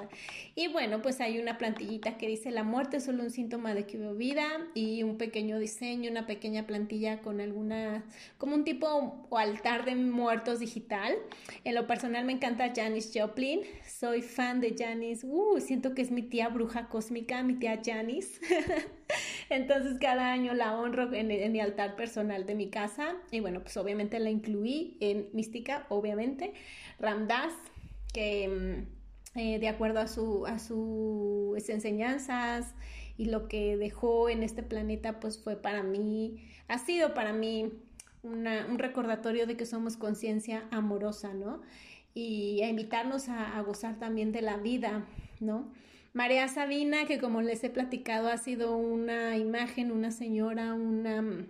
Y 0.56 0.68
bueno, 0.68 1.02
pues 1.02 1.22
hay 1.22 1.40
una 1.40 1.58
plantillita 1.58 2.18
que 2.18 2.28
dice 2.28 2.52
la 2.52 2.64
muerte 2.64 2.98
es 2.98 3.06
solo 3.06 3.24
un 3.24 3.32
síntoma 3.32 3.74
de 3.74 3.86
que 3.86 3.98
hubo 3.98 4.14
vida 4.14 4.46
y 4.74 5.04
un 5.04 5.18
pequeño 5.18 5.58
diseño, 5.58 6.12
una 6.12 6.28
pequeña 6.28 6.68
plantilla 6.68 7.22
con 7.22 7.40
alguna, 7.40 8.04
como 8.38 8.56
un 8.56 8.66
tipo 8.66 9.26
o 9.30 9.38
altar 9.38 9.86
de 9.86 9.96
muertos 9.96 10.60
digital. 10.60 11.14
En 11.64 11.76
lo 11.76 11.88
personal 11.88 12.26
me 12.26 12.34
encanta 12.34 12.74
Janis 12.76 13.12
Joplin, 13.14 13.62
soy 13.88 14.22
fan 14.22 14.60
de 14.60 14.76
Janis, 14.78 15.24
uh, 15.24 15.62
siento 15.62 15.94
que 15.94 16.02
es 16.02 16.12
mi 16.12 16.24
tía 16.24 16.50
bruja 16.50 16.90
cósmica, 16.90 17.42
mi 17.42 17.56
tía 17.56 17.82
Janis. 17.84 18.42
Entonces 19.50 19.93
cada 20.00 20.32
año 20.32 20.54
la 20.54 20.78
honro 20.78 21.14
en, 21.14 21.52
mi 21.52 21.60
altar 21.60 21.96
personal 21.96 22.46
de 22.46 22.56
mi 22.56 22.70
casa 22.70 23.16
y 23.32 23.40
bueno, 23.40 23.62
pues 23.62 23.76
obviamente 23.78 24.20
la 24.20 24.30
incluí 24.30 24.98
en 25.00 25.30
Mística, 25.34 25.86
obviamente. 25.90 26.54
Ramdas, 27.00 27.54
que 28.14 28.48
mm, 29.36 29.40
eh, 29.40 29.60
de 29.60 29.68
acuerdo 29.68 30.00
a, 30.00 30.08
su, 30.08 30.46
a 30.46 30.60
sus 30.60 31.70
enseñanzas 31.70 32.74
y 33.18 33.26
lo 33.26 33.48
que 33.48 33.78
dejó 33.78 34.30
en 34.30 34.44
este 34.44 34.64
planeta, 34.64 35.20
pues 35.20 35.38
fue 35.38 35.56
para 35.56 35.84
mí, 35.84 36.48
ha 36.68 36.80
sido 36.80 37.14
para 37.14 37.34
mí 37.34 37.72
un 38.24 38.80
recordatorio 38.80 39.46
de 39.48 39.58
que 39.58 39.66
somos 39.66 39.98
conciencia 39.98 40.66
amorosa, 40.72 41.34
¿no? 41.34 41.62
y 42.14 42.62
a 42.62 42.70
invitarnos 42.70 43.30
a, 43.30 43.60
gozar 43.62 43.98
también 43.98 44.32
de 44.32 44.42
la 44.42 44.58
vida, 44.58 45.06
¿no? 45.40 45.72
María 46.14 46.48
Sabina, 46.48 47.06
que 47.06 47.20
como 47.20 47.42
les 47.42 47.64
he 47.64 47.70
platicado, 47.70 48.30
ha 48.30 48.38
sido 48.38 48.78
una 48.78 49.36
imagen, 49.38 49.92
una 49.92 50.12
señora, 50.12 50.76
una, 50.76 51.48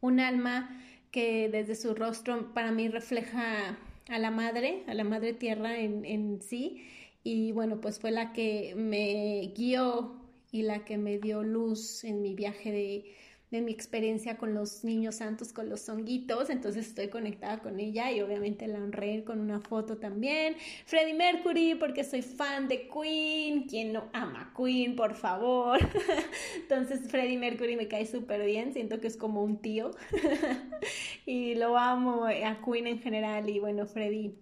un 0.00 0.20
alma 0.20 0.80
que 1.12 1.48
desde 1.48 1.76
su 1.76 1.94
rostro 1.94 2.52
para 2.54 2.72
mí 2.72 2.88
refleja 2.88 3.78
a 4.08 4.18
la 4.18 4.30
madre, 4.32 4.82
a 4.88 4.94
la 4.94 5.04
madre 5.04 5.32
tierra 5.32 5.78
en, 5.78 6.04
en 6.04 6.42
sí. 6.42 6.84
Y 7.22 7.52
bueno, 7.52 7.80
pues 7.80 8.00
fue 8.00 8.10
la 8.10 8.32
que 8.32 8.74
me 8.76 9.52
guió 9.56 10.16
y 10.50 10.62
la 10.62 10.84
que 10.84 10.98
me 10.98 11.18
dio 11.18 11.42
luz 11.44 12.02
en 12.04 12.20
mi 12.20 12.34
viaje 12.34 12.72
de, 12.72 13.14
de 13.54 13.62
mi 13.62 13.70
experiencia 13.70 14.36
con 14.36 14.52
los 14.52 14.82
niños 14.82 15.16
santos, 15.16 15.52
con 15.52 15.68
los 15.68 15.82
zonguitos, 15.82 16.50
entonces 16.50 16.88
estoy 16.88 17.06
conectada 17.06 17.60
con 17.60 17.78
ella 17.78 18.10
y 18.10 18.20
obviamente 18.20 18.66
la 18.66 18.78
honré 18.78 19.22
con 19.22 19.38
una 19.38 19.60
foto 19.60 19.96
también. 19.96 20.56
Freddie 20.86 21.14
Mercury, 21.14 21.76
porque 21.76 22.02
soy 22.02 22.22
fan 22.22 22.66
de 22.66 22.88
Queen, 22.88 23.68
quien 23.68 23.92
no 23.92 24.08
ama 24.12 24.52
Queen, 24.56 24.96
por 24.96 25.14
favor. 25.14 25.78
entonces 26.56 27.08
Freddie 27.08 27.38
Mercury 27.38 27.76
me 27.76 27.86
cae 27.86 28.06
súper 28.06 28.44
bien, 28.44 28.72
siento 28.72 29.00
que 29.00 29.06
es 29.06 29.16
como 29.16 29.42
un 29.44 29.58
tío. 29.58 29.92
Y 31.26 31.54
lo 31.54 31.78
amo 31.78 32.26
a 32.26 32.60
Queen 32.62 32.86
en 32.86 32.98
general. 32.98 33.48
Y 33.48 33.58
bueno, 33.58 33.86
Freddie 33.86 34.34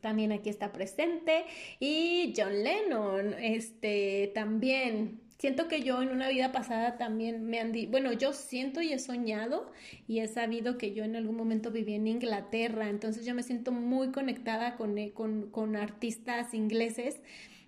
también 0.00 0.30
aquí 0.30 0.50
está 0.50 0.72
presente. 0.72 1.44
Y 1.80 2.32
John 2.36 2.62
Lennon, 2.62 3.34
este 3.34 4.30
también 4.34 5.21
Siento 5.42 5.66
que 5.66 5.82
yo 5.82 6.00
en 6.00 6.10
una 6.10 6.28
vida 6.28 6.52
pasada 6.52 6.98
también 6.98 7.46
me 7.46 7.58
han 7.58 7.72
dicho, 7.72 7.90
bueno, 7.90 8.12
yo 8.12 8.32
siento 8.32 8.80
y 8.80 8.92
he 8.92 9.00
soñado 9.00 9.72
y 10.06 10.20
he 10.20 10.28
sabido 10.28 10.78
que 10.78 10.94
yo 10.94 11.02
en 11.02 11.16
algún 11.16 11.34
momento 11.34 11.72
viví 11.72 11.94
en 11.94 12.06
Inglaterra, 12.06 12.88
entonces 12.88 13.26
yo 13.26 13.34
me 13.34 13.42
siento 13.42 13.72
muy 13.72 14.12
conectada 14.12 14.76
con, 14.76 14.96
eh, 14.98 15.10
con, 15.10 15.50
con 15.50 15.74
artistas 15.74 16.54
ingleses, 16.54 17.20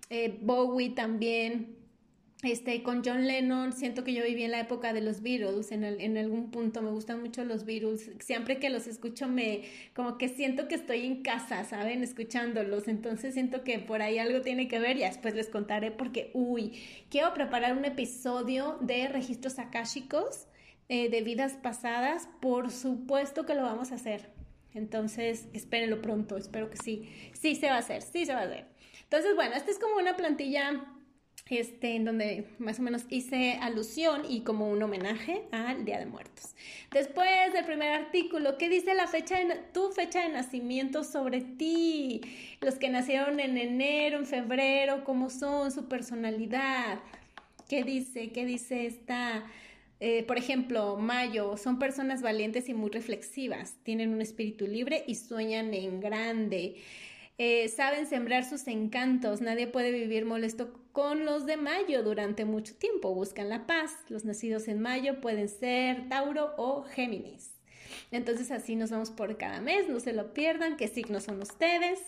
eh, 0.09 0.39
Bowie 0.41 0.91
también, 0.91 1.75
este, 2.45 2.83
con 2.83 3.03
John 3.03 3.27
Lennon, 3.27 3.73
siento 3.73 4.03
que 4.03 4.13
yo 4.13 4.23
viví 4.23 4.43
en 4.43 4.51
la 4.51 4.59
época 4.59 4.93
de 4.93 5.01
los 5.01 5.21
Beatles, 5.21 5.71
en, 5.71 5.83
en, 5.83 6.17
algún 6.17 6.51
punto 6.51 6.81
me 6.81 6.91
gustan 6.91 7.21
mucho 7.21 7.43
los 7.43 7.65
Beatles, 7.65 8.11
siempre 8.19 8.59
que 8.59 8.69
los 8.69 8.87
escucho 8.87 9.27
me, 9.27 9.63
como 9.95 10.17
que 10.17 10.29
siento 10.29 10.67
que 10.67 10.75
estoy 10.75 11.05
en 11.05 11.23
casa, 11.23 11.63
¿saben? 11.63 12.03
Escuchándolos, 12.03 12.87
entonces 12.87 13.33
siento 13.33 13.63
que 13.63 13.79
por 13.79 14.01
ahí 14.01 14.19
algo 14.19 14.41
tiene 14.41 14.67
que 14.67 14.79
ver 14.79 14.97
y 14.97 15.01
después 15.01 15.35
les 15.35 15.49
contaré 15.49 15.91
porque, 15.91 16.31
uy, 16.33 16.73
quiero 17.09 17.33
preparar 17.33 17.77
un 17.77 17.85
episodio 17.85 18.77
de 18.81 19.07
registros 19.07 19.59
akáshicos 19.59 20.47
eh, 20.87 21.09
de 21.09 21.21
vidas 21.21 21.53
pasadas, 21.53 22.29
por 22.41 22.71
supuesto 22.71 23.45
que 23.45 23.55
lo 23.55 23.63
vamos 23.63 23.91
a 23.91 23.95
hacer, 23.95 24.29
entonces 24.73 25.47
espérenlo 25.53 26.01
pronto, 26.01 26.37
espero 26.37 26.69
que 26.69 26.77
sí, 26.77 27.09
sí 27.33 27.55
se 27.55 27.67
va 27.67 27.75
a 27.75 27.79
hacer, 27.79 28.01
sí 28.01 28.25
se 28.25 28.33
va 28.33 28.41
a 28.41 28.43
hacer. 28.43 28.65
Entonces, 29.03 29.35
bueno, 29.35 29.55
esta 29.55 29.71
es 29.71 29.79
como 29.79 29.97
una 29.97 30.15
plantilla 30.15 30.83
este, 31.47 31.95
en 31.95 32.05
donde 32.05 32.47
más 32.57 32.79
o 32.79 32.81
menos 32.81 33.03
hice 33.09 33.59
alusión 33.61 34.23
y 34.27 34.41
como 34.41 34.67
un 34.67 34.81
homenaje 34.81 35.43
al 35.51 35.85
Día 35.85 35.99
de 35.99 36.07
Muertos. 36.07 36.55
Después 36.91 37.53
del 37.53 37.63
primer 37.65 37.93
artículo, 37.93 38.57
¿qué 38.57 38.67
dice 38.67 38.95
la 38.95 39.05
fecha 39.05 39.37
de, 39.37 39.55
tu 39.71 39.91
fecha 39.91 40.21
de 40.21 40.29
nacimiento 40.29 41.03
sobre 41.03 41.41
ti? 41.41 42.21
Los 42.61 42.75
que 42.75 42.89
nacieron 42.89 43.39
en 43.39 43.59
enero, 43.59 44.17
en 44.17 44.25
febrero, 44.25 45.03
¿cómo 45.03 45.29
son 45.29 45.71
su 45.71 45.87
personalidad? 45.87 46.97
¿Qué 47.69 47.83
dice? 47.83 48.31
¿Qué 48.31 48.43
dice 48.43 48.87
esta? 48.87 49.45
Eh, 49.99 50.23
por 50.23 50.39
ejemplo, 50.39 50.97
Mayo, 50.97 51.57
son 51.57 51.77
personas 51.77 52.23
valientes 52.23 52.69
y 52.69 52.73
muy 52.73 52.89
reflexivas, 52.89 53.75
tienen 53.83 54.09
un 54.09 54.21
espíritu 54.21 54.65
libre 54.65 55.03
y 55.05 55.13
sueñan 55.13 55.75
en 55.75 55.99
grande. 55.99 56.77
Eh, 57.37 57.67
saben 57.67 58.07
sembrar 58.07 58.45
sus 58.45 58.65
encantos, 58.67 59.41
nadie 59.41 59.67
puede 59.67 59.91
vivir 59.91 60.25
molesto 60.25 60.71
con 60.93 61.25
los 61.25 61.45
de 61.45 61.57
mayo 61.57 62.01
durante 62.01 62.45
mucho 62.45 62.75
tiempo, 62.75 63.13
buscan 63.13 63.49
la 63.49 63.67
paz, 63.67 63.91
los 64.07 64.23
nacidos 64.23 64.69
en 64.69 64.79
mayo 64.79 65.19
pueden 65.19 65.49
ser 65.49 66.07
Tauro 66.07 66.53
o 66.57 66.83
Géminis. 66.83 67.51
Entonces 68.11 68.51
así 68.51 68.77
nos 68.77 68.91
vamos 68.91 69.11
por 69.11 69.37
cada 69.37 69.59
mes, 69.59 69.89
no 69.89 69.99
se 69.99 70.13
lo 70.13 70.33
pierdan, 70.33 70.77
qué 70.77 70.87
signos 70.87 71.25
son 71.25 71.41
ustedes. 71.41 71.99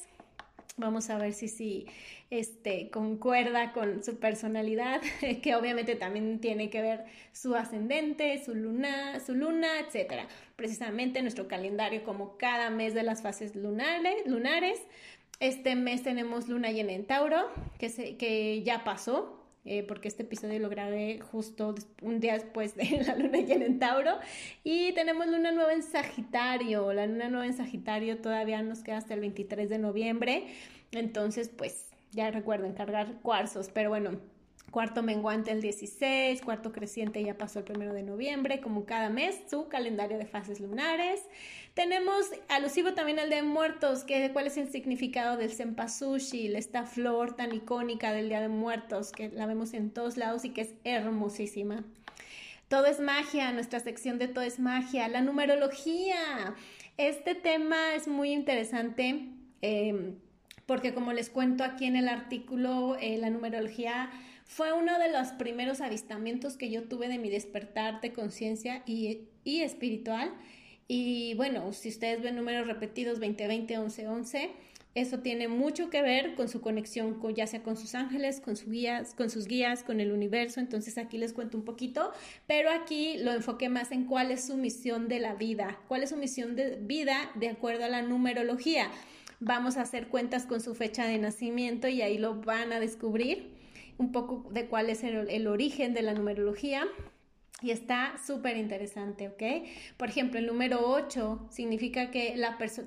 Vamos 0.78 1.10
a 1.10 1.18
ver 1.18 1.34
si 1.34 1.48
sí 1.48 1.88
este, 2.30 2.92
concuerda 2.92 3.74
con 3.74 4.04
su 4.04 4.20
personalidad, 4.20 5.02
que 5.42 5.56
obviamente 5.56 5.96
también 5.96 6.40
tiene 6.40 6.70
que 6.70 6.82
ver 6.82 7.06
su 7.34 7.56
ascendente, 7.56 8.42
su 8.46 8.54
luna, 8.54 9.20
su 9.20 9.34
luna, 9.34 9.80
etc. 9.80 10.28
Precisamente 10.56 11.22
nuestro 11.24 11.48
calendario, 11.48 12.04
como 12.04 12.38
cada 12.38 12.70
mes 12.70 12.94
de 12.94 13.04
las 13.04 13.24
fases 13.24 13.56
lunares, 13.56 14.26
lunares 14.28 14.80
este 15.40 15.76
mes 15.76 16.04
tenemos 16.04 16.48
luna 16.48 16.72
llena 16.72 16.94
en 16.94 17.06
Tauro, 17.06 17.50
que, 17.78 17.90
se, 17.90 18.18
que 18.18 18.64
ya 18.64 18.84
pasó, 18.84 19.38
eh, 19.66 19.84
porque 19.84 20.08
este 20.08 20.24
episodio 20.24 20.60
lo 20.60 20.70
grabé 20.70 21.20
justo 21.20 21.76
un 22.02 22.22
día 22.22 22.34
después 22.34 22.76
de 22.76 23.04
la 23.06 23.16
luna 23.16 23.40
llena 23.40 23.66
en 23.66 23.80
Tauro. 23.80 24.18
Y 24.64 24.94
tenemos 24.94 25.28
luna 25.28 25.52
nueva 25.52 25.74
en 25.74 25.84
Sagitario. 25.84 26.94
La 26.94 27.06
luna 27.06 27.30
nueva 27.30 27.46
en 27.46 27.54
Sagitario 27.54 28.18
todavía 28.20 28.62
nos 28.62 28.80
queda 28.80 28.98
hasta 28.98 29.14
el 29.14 29.20
23 29.20 29.70
de 29.70 29.78
noviembre. 29.78 30.48
Entonces, 30.92 31.50
pues 31.50 31.90
ya 32.12 32.32
recuerden 32.32 32.74
cargar 32.74 33.20
cuarzos. 33.22 33.70
Pero 33.74 33.90
bueno, 33.90 34.20
cuarto 34.72 35.04
menguante 35.04 35.52
el 35.52 35.62
16, 35.62 36.42
cuarto 36.42 36.72
creciente 36.72 37.22
ya 37.24 37.38
pasó 37.38 37.60
el 37.60 37.66
primero 37.66 37.94
de 37.94 38.04
noviembre, 38.04 38.62
como 38.62 38.86
cada 38.86 39.10
mes, 39.10 39.38
su 39.50 39.68
calendario 39.68 40.18
de 40.18 40.26
fases 40.26 40.60
lunares. 40.62 41.22
Tenemos 41.78 42.26
alusivo 42.50 42.96
también 42.96 43.20
al 43.20 43.30
de 43.30 43.44
muertos, 43.44 44.04
que 44.04 44.32
cuál 44.34 44.48
es 44.48 44.58
el 44.58 44.68
significado 44.72 45.38
del 45.38 45.52
cempasúchil, 45.52 46.56
esta 46.56 46.88
flor 46.88 47.36
tan 47.36 47.54
icónica 47.54 48.14
del 48.14 48.30
Día 48.30 48.42
de 48.42 48.48
Muertos, 48.48 49.12
que 49.12 49.30
la 49.30 49.46
vemos 49.46 49.76
en 49.76 49.92
todos 49.92 50.18
lados 50.18 50.44
y 50.44 50.50
que 50.50 50.62
es 50.62 50.74
hermosísima. 50.86 51.84
Todo 52.68 52.88
es 52.88 53.00
magia, 53.00 53.52
nuestra 53.52 53.80
sección 53.80 54.18
de 54.18 54.28
todo 54.28 54.44
es 54.44 54.58
magia, 54.60 55.08
la 55.08 55.22
numerología. 55.22 56.56
Este 56.98 57.36
tema 57.36 57.94
es 57.94 58.08
muy 58.08 58.32
interesante 58.32 59.28
eh, 59.62 60.16
porque 60.66 60.96
como 60.96 61.14
les 61.14 61.30
cuento 61.30 61.64
aquí 61.64 61.86
en 61.86 61.96
el 61.96 62.10
artículo, 62.10 62.98
eh, 63.00 63.20
la 63.20 63.30
numerología 63.30 64.10
fue 64.46 64.74
uno 64.74 64.98
de 64.98 65.12
los 65.12 65.28
primeros 65.34 65.82
avistamientos 65.82 66.58
que 66.58 66.72
yo 66.72 66.86
tuve 66.86 67.08
de 67.08 67.20
mi 67.20 67.30
despertar 67.30 68.02
de 68.02 68.14
conciencia 68.14 68.82
y, 68.88 69.28
espiritual. 69.46 70.34
Y 70.88 71.34
bueno, 71.36 71.74
si 71.74 71.90
ustedes 71.90 72.22
ven 72.22 72.36
números 72.36 72.68
repetidos 72.68 73.20
2020, 73.20 73.78
11, 73.78 74.08
11, 74.08 74.52
eso 74.96 75.20
tiene 75.20 75.48
mucho 75.48 75.90
que 75.90 76.02
ver 76.02 76.34
con 76.34 76.50
su 76.50 76.60
conexión, 76.62 77.20
con, 77.20 77.36
ya 77.36 77.46
sea 77.46 77.62
con 77.62 77.78
sus 77.78 77.94
ángeles, 77.94 78.40
con, 78.40 78.56
sus 78.56 78.70
guías, 78.70 79.14
con 79.14 79.30
sus 79.30 79.46
guías, 79.46 79.84
con 79.84 80.00
el 80.00 80.12
universo. 80.12 80.60
Entonces 80.60 80.98
aquí 80.98 81.18
les 81.18 81.34
cuento 81.34 81.58
un 81.58 81.66
poquito, 81.66 82.12
pero 82.48 82.72
aquí 82.72 83.18
lo 83.20 83.32
enfoqué 83.32 83.70
más 83.70 83.92
en 83.92 84.06
cuál 84.06 84.32
es 84.32 84.46
su 84.46 84.58
misión 84.58 85.08
de 85.08 85.20
la 85.20 85.36
vida, 85.36 85.80
cuál 85.88 86.02
es 86.04 86.10
su 86.10 86.18
misión 86.18 86.56
de 86.56 86.78
vida 86.78 87.32
de 87.36 87.50
acuerdo 87.50 87.86
a 87.86 87.90
la 87.90 88.02
numerología. 88.02 88.90
Vamos 89.40 89.78
a 89.78 89.82
hacer 89.82 90.08
cuentas 90.08 90.48
con 90.48 90.62
su 90.62 90.74
fecha 90.74 91.06
de 91.06 91.20
nacimiento 91.20 91.88
y 91.88 92.02
ahí 92.02 92.18
lo 92.18 92.42
van 92.42 92.74
a 92.74 92.80
descubrir 92.80 93.52
un 94.00 94.12
poco 94.12 94.50
de 94.52 94.66
cuál 94.68 94.90
es 94.90 95.04
el, 95.04 95.48
origen 95.48 95.94
de 95.94 96.02
la 96.02 96.14
numerología. 96.14 96.88
Y 97.64 97.72
está 97.72 98.20
súper 98.24 98.56
interesante, 98.56 99.30
¿ok? 99.30 99.42
Por 99.98 100.10
ejemplo, 100.10 100.38
el 100.38 100.46
número 100.46 100.88
8 100.88 101.48
significa 101.50 102.12
que 102.12 102.40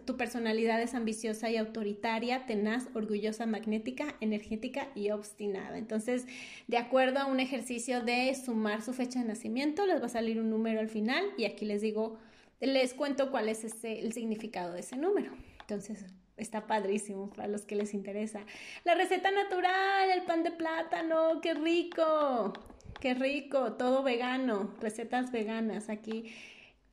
tu 0.04 0.16
personalidad 0.16 0.80
es 0.80 0.94
ambiciosa 0.94 1.50
y 1.50 1.56
autoritaria, 1.56 2.46
tenaz, 2.46 2.88
orgullosa, 2.94 3.46
magnética, 3.46 4.14
energética 4.20 4.86
y 4.94 5.10
obstinada. 5.10 5.76
Entonces, 5.76 6.24
de 6.68 6.78
acuerdo 6.78 7.18
a 7.18 7.26
un 7.26 7.40
ejercicio 7.40 8.00
de 8.00 8.32
sumar 8.36 8.80
su 8.80 8.92
fecha 8.92 9.18
de 9.18 9.26
nacimiento, 9.26 9.86
les 9.86 10.00
va 10.00 10.06
a 10.06 10.08
salir 10.08 10.40
un 10.40 10.50
número 10.50 10.78
al 10.78 10.88
final 10.88 11.24
y 11.36 11.46
aquí 11.46 11.64
les 11.64 11.80
digo, 11.82 12.18
les 12.60 12.94
cuento 12.94 13.32
cuál 13.32 13.48
es 13.48 13.64
el 13.82 14.12
significado 14.12 14.74
de 14.74 14.80
ese 14.80 14.96
número. 14.96 15.32
Entonces, 15.62 16.04
está 16.36 16.68
padrísimo 16.68 17.30
para 17.30 17.48
los 17.48 17.62
que 17.62 17.74
les 17.74 17.92
interesa. 17.92 18.46
La 18.84 18.94
receta 18.94 19.32
natural, 19.32 20.10
el 20.12 20.22
pan 20.22 20.44
de 20.44 20.52
plátano, 20.52 21.40
qué 21.40 21.54
rico, 21.54 22.52
qué 23.00 23.14
rico, 23.14 23.72
todo 23.72 24.02
vegano, 24.02 24.74
recetas 24.80 25.32
veganas 25.32 25.88
aquí, 25.88 26.32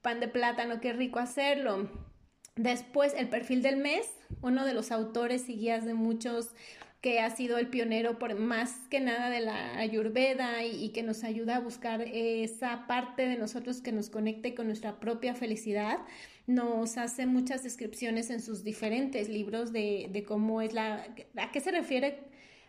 pan 0.02 0.20
de 0.20 0.28
plátano, 0.28 0.80
qué 0.82 0.94
rico 0.94 1.20
hacerlo. 1.20 1.90
Después, 2.56 3.14
el 3.16 3.30
perfil 3.30 3.62
del 3.62 3.78
mes, 3.78 4.10
uno 4.42 4.66
de 4.66 4.74
los 4.74 4.92
autores 4.92 5.48
y 5.50 5.58
guías 5.58 5.86
de 5.86 5.94
muchos 5.94 6.56
que 7.02 7.20
ha 7.20 7.30
sido 7.30 7.60
el 7.60 7.68
pionero 7.68 8.18
por 8.18 8.36
más 8.40 8.72
que 8.90 9.00
nada 9.00 9.30
de 9.30 9.42
la 9.42 9.78
ayurveda 9.78 10.64
y, 10.66 10.90
que 10.90 11.04
nos 11.04 11.24
ayuda 11.24 11.58
a 11.58 11.60
buscar 11.60 12.02
esa 12.02 12.88
parte 12.88 13.28
de 13.28 13.38
nosotros 13.38 13.82
que 13.82 13.92
nos 13.92 14.10
conecte 14.10 14.56
con 14.56 14.66
nuestra 14.66 15.00
propia 15.00 15.36
felicidad 15.36 16.00
nos 16.48 16.98
hace 16.98 17.26
muchas 17.26 17.62
descripciones 17.62 18.30
en 18.30 18.42
sus 18.42 18.64
diferentes 18.64 19.30
libros 19.30 19.72
de, 19.74 20.08
de 20.12 20.24
cómo 20.24 20.62
es 20.62 20.74
la, 20.74 21.06
a 21.36 21.52
qué 21.52 21.60
se 21.60 21.72
refiere 21.72 22.20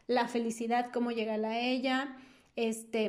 la 0.08 0.26
felicidad, 0.26 0.90
cómo 0.92 1.10
llegar 1.12 1.42
a 1.44 1.58
ella, 1.58 2.16
este, 2.58 3.08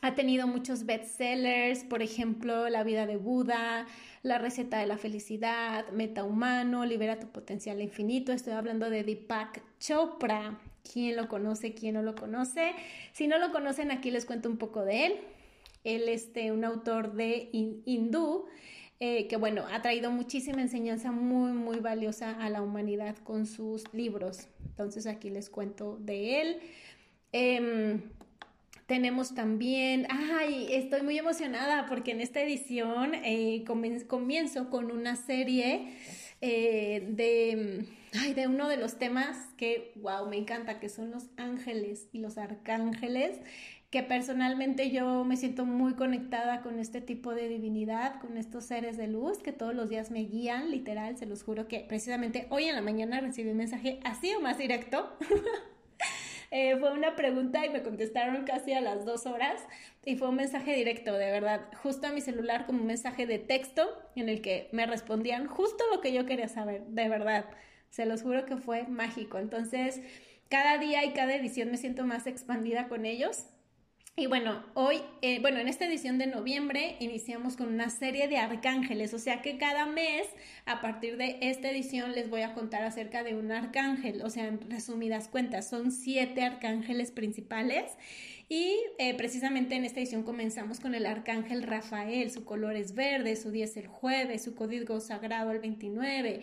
ha 0.00 0.14
tenido 0.14 0.46
muchos 0.46 0.86
bestsellers, 0.86 1.84
por 1.84 2.00
ejemplo, 2.00 2.70
La 2.70 2.84
vida 2.84 3.06
de 3.06 3.18
Buda, 3.18 3.86
La 4.22 4.38
receta 4.38 4.78
de 4.78 4.86
la 4.86 4.96
felicidad, 4.96 5.90
Meta 5.90 6.24
humano, 6.24 6.86
Libera 6.86 7.20
tu 7.20 7.28
potencial 7.28 7.82
infinito. 7.82 8.32
Estoy 8.32 8.54
hablando 8.54 8.88
de 8.88 9.04
Deepak 9.04 9.62
Chopra. 9.78 10.58
¿Quién 10.90 11.16
lo 11.16 11.28
conoce? 11.28 11.74
¿Quién 11.74 11.94
no 11.94 12.02
lo 12.02 12.14
conoce? 12.14 12.72
Si 13.12 13.28
no 13.28 13.38
lo 13.38 13.52
conocen, 13.52 13.90
aquí 13.90 14.10
les 14.10 14.24
cuento 14.24 14.48
un 14.48 14.56
poco 14.56 14.86
de 14.86 15.04
él. 15.04 15.16
Él 15.84 16.08
es 16.08 16.24
este, 16.24 16.50
un 16.50 16.64
autor 16.64 17.12
de 17.12 17.50
hindú 17.52 18.46
eh, 19.00 19.28
que, 19.28 19.36
bueno, 19.36 19.66
ha 19.70 19.82
traído 19.82 20.10
muchísima 20.10 20.62
enseñanza 20.62 21.12
muy, 21.12 21.52
muy 21.52 21.80
valiosa 21.80 22.30
a 22.42 22.48
la 22.48 22.62
humanidad 22.62 23.16
con 23.18 23.44
sus 23.44 23.84
libros. 23.92 24.48
Entonces 24.64 25.06
aquí 25.06 25.28
les 25.28 25.50
cuento 25.50 25.98
de 26.00 26.40
él. 26.40 26.58
Em, 27.32 28.00
tenemos 28.86 29.34
también, 29.34 30.06
ay, 30.10 30.68
estoy 30.70 31.02
muy 31.02 31.18
emocionada 31.18 31.86
porque 31.86 32.12
en 32.12 32.20
esta 32.20 32.40
edición 32.40 33.14
eh, 33.14 33.64
comienzo 34.08 34.70
con 34.70 34.90
una 34.92 35.16
serie 35.16 35.92
eh, 36.40 37.06
de, 37.10 37.86
ay, 38.20 38.34
de 38.34 38.46
uno 38.46 38.68
de 38.68 38.76
los 38.76 38.98
temas 38.98 39.36
que, 39.56 39.92
wow, 39.96 40.28
me 40.28 40.36
encanta, 40.36 40.78
que 40.78 40.88
son 40.88 41.10
los 41.10 41.30
ángeles 41.36 42.08
y 42.12 42.18
los 42.18 42.38
arcángeles 42.38 43.40
que 43.90 44.02
personalmente 44.02 44.90
yo 44.90 45.24
me 45.24 45.36
siento 45.36 45.64
muy 45.64 45.94
conectada 45.94 46.60
con 46.60 46.78
este 46.80 47.00
tipo 47.00 47.34
de 47.34 47.48
divinidad, 47.48 48.20
con 48.20 48.36
estos 48.36 48.64
seres 48.64 48.96
de 48.96 49.06
luz 49.06 49.38
que 49.38 49.52
todos 49.52 49.74
los 49.74 49.88
días 49.88 50.10
me 50.10 50.24
guían, 50.24 50.70
literal, 50.70 51.16
se 51.16 51.26
los 51.26 51.42
juro 51.42 51.68
que 51.68 51.80
precisamente 51.80 52.46
hoy 52.50 52.64
en 52.64 52.74
la 52.74 52.82
mañana 52.82 53.20
recibí 53.20 53.50
un 53.50 53.56
mensaje 53.56 54.00
así 54.04 54.34
o 54.34 54.40
más 54.40 54.58
directo 54.58 55.16
Eh, 56.50 56.76
fue 56.78 56.92
una 56.92 57.16
pregunta 57.16 57.64
y 57.66 57.70
me 57.70 57.82
contestaron 57.82 58.44
casi 58.44 58.72
a 58.72 58.80
las 58.80 59.04
dos 59.04 59.26
horas 59.26 59.62
y 60.04 60.16
fue 60.16 60.28
un 60.28 60.36
mensaje 60.36 60.74
directo, 60.74 61.12
de 61.12 61.30
verdad, 61.30 61.62
justo 61.82 62.06
a 62.06 62.12
mi 62.12 62.20
celular 62.20 62.66
como 62.66 62.80
un 62.80 62.86
mensaje 62.86 63.26
de 63.26 63.38
texto 63.38 63.88
en 64.14 64.28
el 64.28 64.40
que 64.40 64.68
me 64.72 64.86
respondían 64.86 65.46
justo 65.46 65.84
lo 65.92 66.00
que 66.00 66.12
yo 66.12 66.26
quería 66.26 66.48
saber, 66.48 66.82
de 66.86 67.08
verdad. 67.08 67.46
Se 67.90 68.06
los 68.06 68.22
juro 68.22 68.46
que 68.46 68.56
fue 68.56 68.84
mágico. 68.84 69.38
Entonces, 69.38 70.00
cada 70.48 70.78
día 70.78 71.04
y 71.04 71.12
cada 71.12 71.34
edición 71.34 71.70
me 71.70 71.76
siento 71.76 72.04
más 72.04 72.26
expandida 72.26 72.88
con 72.88 73.06
ellos 73.06 73.46
y 74.18 74.28
bueno, 74.28 74.64
hoy, 74.72 75.02
eh, 75.20 75.40
bueno, 75.42 75.58
en 75.58 75.68
esta 75.68 75.86
edición 75.86 76.16
de 76.16 76.26
noviembre 76.26 76.96
iniciamos 77.00 77.54
con 77.54 77.68
una 77.68 77.90
serie 77.90 78.28
de 78.28 78.38
arcángeles, 78.38 79.12
o 79.12 79.18
sea 79.18 79.42
que 79.42 79.58
cada 79.58 79.84
mes, 79.84 80.26
a 80.64 80.80
partir 80.80 81.18
de 81.18 81.36
esta 81.42 81.70
edición, 81.70 82.12
les 82.12 82.30
voy 82.30 82.40
a 82.40 82.54
contar 82.54 82.82
acerca 82.82 83.22
de 83.22 83.34
un 83.34 83.52
arcángel, 83.52 84.22
o 84.22 84.30
sea, 84.30 84.46
en 84.46 84.70
resumidas 84.70 85.28
cuentas, 85.28 85.68
son 85.68 85.92
siete 85.92 86.42
arcángeles 86.42 87.10
principales. 87.10 87.92
Y 88.48 88.78
eh, 88.98 89.12
precisamente 89.18 89.74
en 89.74 89.84
esta 89.84 90.00
edición 90.00 90.22
comenzamos 90.22 90.80
con 90.80 90.94
el 90.94 91.04
arcángel 91.04 91.62
Rafael, 91.62 92.30
su 92.30 92.46
color 92.46 92.74
es 92.74 92.94
verde, 92.94 93.36
su 93.36 93.50
día 93.50 93.66
es 93.66 93.76
el 93.76 93.86
jueves, 93.86 94.44
su 94.44 94.54
código 94.54 94.98
sagrado 95.00 95.50
el 95.50 95.58
29. 95.58 96.40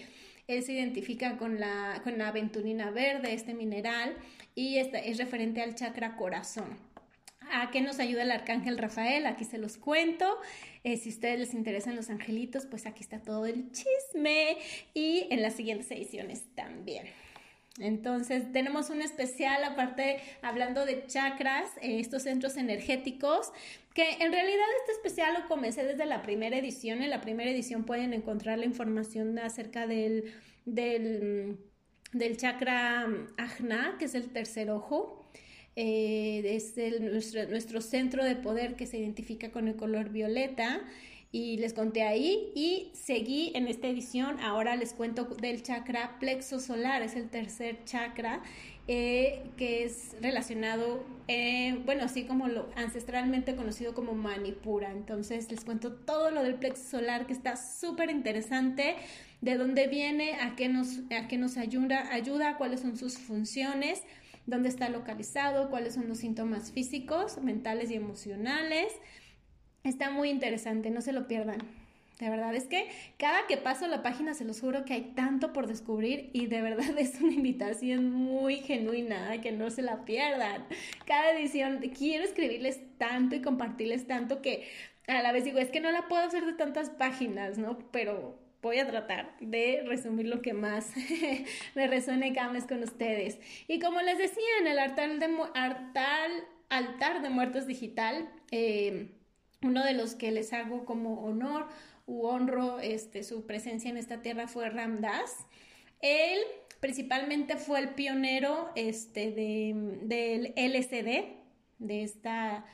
Él 0.48 0.64
se 0.64 0.74
identifica 0.74 1.38
con 1.38 1.60
la, 1.60 2.02
con 2.04 2.20
la 2.20 2.28
aventurina 2.28 2.92
verde, 2.92 3.34
este 3.34 3.56
mineral, 3.56 4.16
y 4.54 4.78
esta 4.78 5.00
es 5.00 5.18
referente 5.18 5.64
al 5.64 5.74
chakra 5.74 6.18
corazón. 6.18 6.93
¿A 7.52 7.72
qué 7.72 7.82
nos 7.82 8.00
ayuda 8.00 8.24
el 8.24 8.32
arcángel 8.32 8.78
Rafael? 8.78 9.26
Aquí 9.26 9.46
se 9.46 9.58
los 9.58 9.78
cuento. 9.78 10.38
Eh, 10.84 10.98
si 10.98 11.10
a 11.10 11.14
ustedes 11.14 11.40
les 11.40 11.54
interesan 11.54 11.96
los 11.96 12.10
angelitos, 12.10 12.66
pues 12.66 12.86
aquí 12.86 13.04
está 13.04 13.20
todo 13.22 13.46
el 13.46 13.72
chisme 13.72 14.58
y 14.94 15.28
en 15.30 15.42
las 15.42 15.56
siguientes 15.56 15.90
ediciones 15.92 16.44
también. 16.56 17.06
Entonces, 17.80 18.52
tenemos 18.52 18.92
un 18.92 19.02
especial 19.02 19.64
aparte 19.64 20.20
hablando 20.44 20.86
de 20.86 21.08
chakras, 21.08 21.72
eh, 21.82 22.00
estos 22.00 22.24
centros 22.24 22.56
energéticos, 22.56 23.52
que 23.96 24.12
en 24.20 24.32
realidad 24.32 24.66
este 24.82 24.92
especial 24.92 25.34
lo 25.34 25.48
comencé 25.48 25.84
desde 25.84 26.06
la 26.06 26.22
primera 26.22 26.58
edición. 26.58 27.02
En 27.02 27.10
la 27.10 27.22
primera 27.22 27.50
edición 27.50 27.84
pueden 27.84 28.14
encontrar 28.14 28.60
la 28.60 28.66
información 28.66 29.40
acerca 29.40 29.88
del, 29.88 30.34
del, 30.66 31.58
del 32.12 32.38
chakra 32.38 33.08
ajna, 33.38 33.96
que 33.98 34.06
es 34.06 34.14
el 34.14 34.30
tercer 34.30 34.70
ojo 34.70 35.23
eh, 35.76 36.42
es 36.46 36.76
nuestro, 37.02 37.48
nuestro 37.48 37.82
centro 37.82 38.24
de 38.24 38.36
poder 38.36 38.76
que 38.76 38.86
se 38.86 38.98
identifica 38.98 39.52
con 39.52 39.68
el 39.68 39.76
color 39.76 40.10
violeta 40.10 40.82
y 41.34 41.58
les 41.58 41.74
conté 41.74 42.04
ahí 42.04 42.52
y 42.54 42.92
seguí 42.94 43.52
en 43.56 43.68
esta 43.68 43.88
edición. 43.88 44.40
Ahora 44.40 44.76
les 44.76 44.94
cuento 44.94 45.26
del 45.26 45.64
chakra 45.64 46.20
plexo 46.20 46.60
solar, 46.60 47.02
es 47.02 47.16
el 47.16 47.28
tercer 47.28 47.84
chakra 47.86 48.44
eh, 48.88 49.42
que 49.58 49.84
es 49.84 50.16
relacionado, 50.22 51.04
eh, 51.28 51.82
bueno, 51.86 52.04
así 52.04 52.26
como 52.26 52.50
lo 52.50 52.70
ancestralmente 52.76 53.56
conocido 53.56 53.96
como 53.96 54.14
Manipura. 54.14 54.92
Entonces 54.92 55.50
les 55.50 55.66
cuento 55.66 55.94
todo 55.94 56.30
lo 56.30 56.44
del 56.44 56.54
plexo 56.54 57.00
solar 57.00 57.26
que 57.26 57.34
está 57.34 57.56
súper 57.56 58.12
interesante, 58.12 58.96
de 59.42 59.58
dónde 59.58 59.88
viene, 59.88 60.36
a 60.36 60.56
qué 60.56 60.70
nos, 60.70 61.00
a 61.18 61.28
qué 61.28 61.40
nos 61.40 61.58
ayuda, 61.58 62.14
ayuda, 62.14 62.58
cuáles 62.58 62.82
son 62.82 62.96
sus 62.96 63.18
funciones 63.18 64.04
dónde 64.46 64.70
está 64.70 64.90
localizado, 64.90 65.70
cuáles 65.70 65.94
son 65.94 66.08
los 66.08 66.20
síntomas 66.20 66.72
físicos, 66.72 67.38
mentales 67.42 67.92
y 67.92 67.96
emocionales. 67.96 68.94
Está 69.84 70.12
muy 70.12 70.30
interesante, 70.30 70.90
no 70.90 71.02
se 71.02 71.14
lo 71.14 71.28
pierdan. 71.28 71.60
De 72.20 72.30
verdad, 72.30 72.56
es 72.56 72.66
que 72.66 72.88
cada 73.18 73.48
que 73.48 73.58
paso 73.58 73.88
la 73.88 74.04
página 74.04 74.34
se 74.34 74.46
los 74.46 74.62
juro 74.62 74.86
que 74.86 74.94
hay 74.94 75.14
tanto 75.16 75.52
por 75.52 75.68
descubrir 75.68 76.30
y 76.32 76.46
de 76.46 76.62
verdad 76.62 76.86
es 76.98 77.20
una 77.20 77.34
invitación 77.34 78.12
muy 78.12 78.58
genuina, 78.58 79.42
que 79.42 79.52
no 79.52 79.70
se 79.70 79.82
la 79.82 80.06
pierdan. 80.06 80.66
Cada 81.06 81.32
edición 81.32 81.80
quiero 81.98 82.24
escribirles 82.24 82.80
tanto 82.98 83.36
y 83.36 83.42
compartirles 83.42 84.08
tanto 84.08 84.42
que 84.42 84.68
a 85.08 85.22
la 85.22 85.32
vez 85.32 85.44
digo, 85.44 85.60
es 85.60 85.70
que 85.70 85.82
no 85.82 85.92
la 85.92 86.08
puedo 86.08 86.24
hacer 86.24 86.46
de 86.46 86.54
tantas 86.54 86.90
páginas, 86.90 87.58
¿no? 87.58 87.78
Pero 87.92 88.40
voy 88.64 88.80
a 88.80 88.88
tratar 88.88 89.36
de 89.42 89.84
resumir 89.86 90.26
lo 90.28 90.42
que 90.42 90.54
más 90.54 90.94
me 91.76 91.86
resuene 91.88 92.34
cada 92.34 92.52
mes 92.52 92.66
con 92.66 92.82
ustedes. 92.82 93.38
Y 93.68 93.80
como 93.80 94.02
les 94.02 94.18
decía, 94.18 94.44
en 94.62 94.68
el 94.68 94.80
altar 94.80 95.20
de, 95.20 95.30
altar 96.70 97.22
de 97.22 97.30
muertos 97.30 97.68
digital, 97.68 98.30
eh, 98.52 99.10
uno 99.62 99.84
de 99.84 99.94
los 99.94 100.16
que 100.16 100.32
les 100.32 100.54
hago 100.54 100.86
como 100.86 101.24
honor 101.26 101.68
u 102.06 102.26
honro 102.26 102.80
este, 102.80 103.24
su 103.24 103.46
presencia 103.46 103.90
en 103.90 103.98
esta 103.98 104.22
tierra 104.22 104.48
fue 104.48 104.70
Ramdas. 104.70 105.46
Él 106.02 106.40
principalmente 106.80 107.58
fue 107.58 107.80
el 107.80 107.90
pionero 107.90 108.72
este, 108.76 109.32
del 109.32 110.54
LSD, 110.56 111.26
de 111.80 112.04
esta 112.04 112.66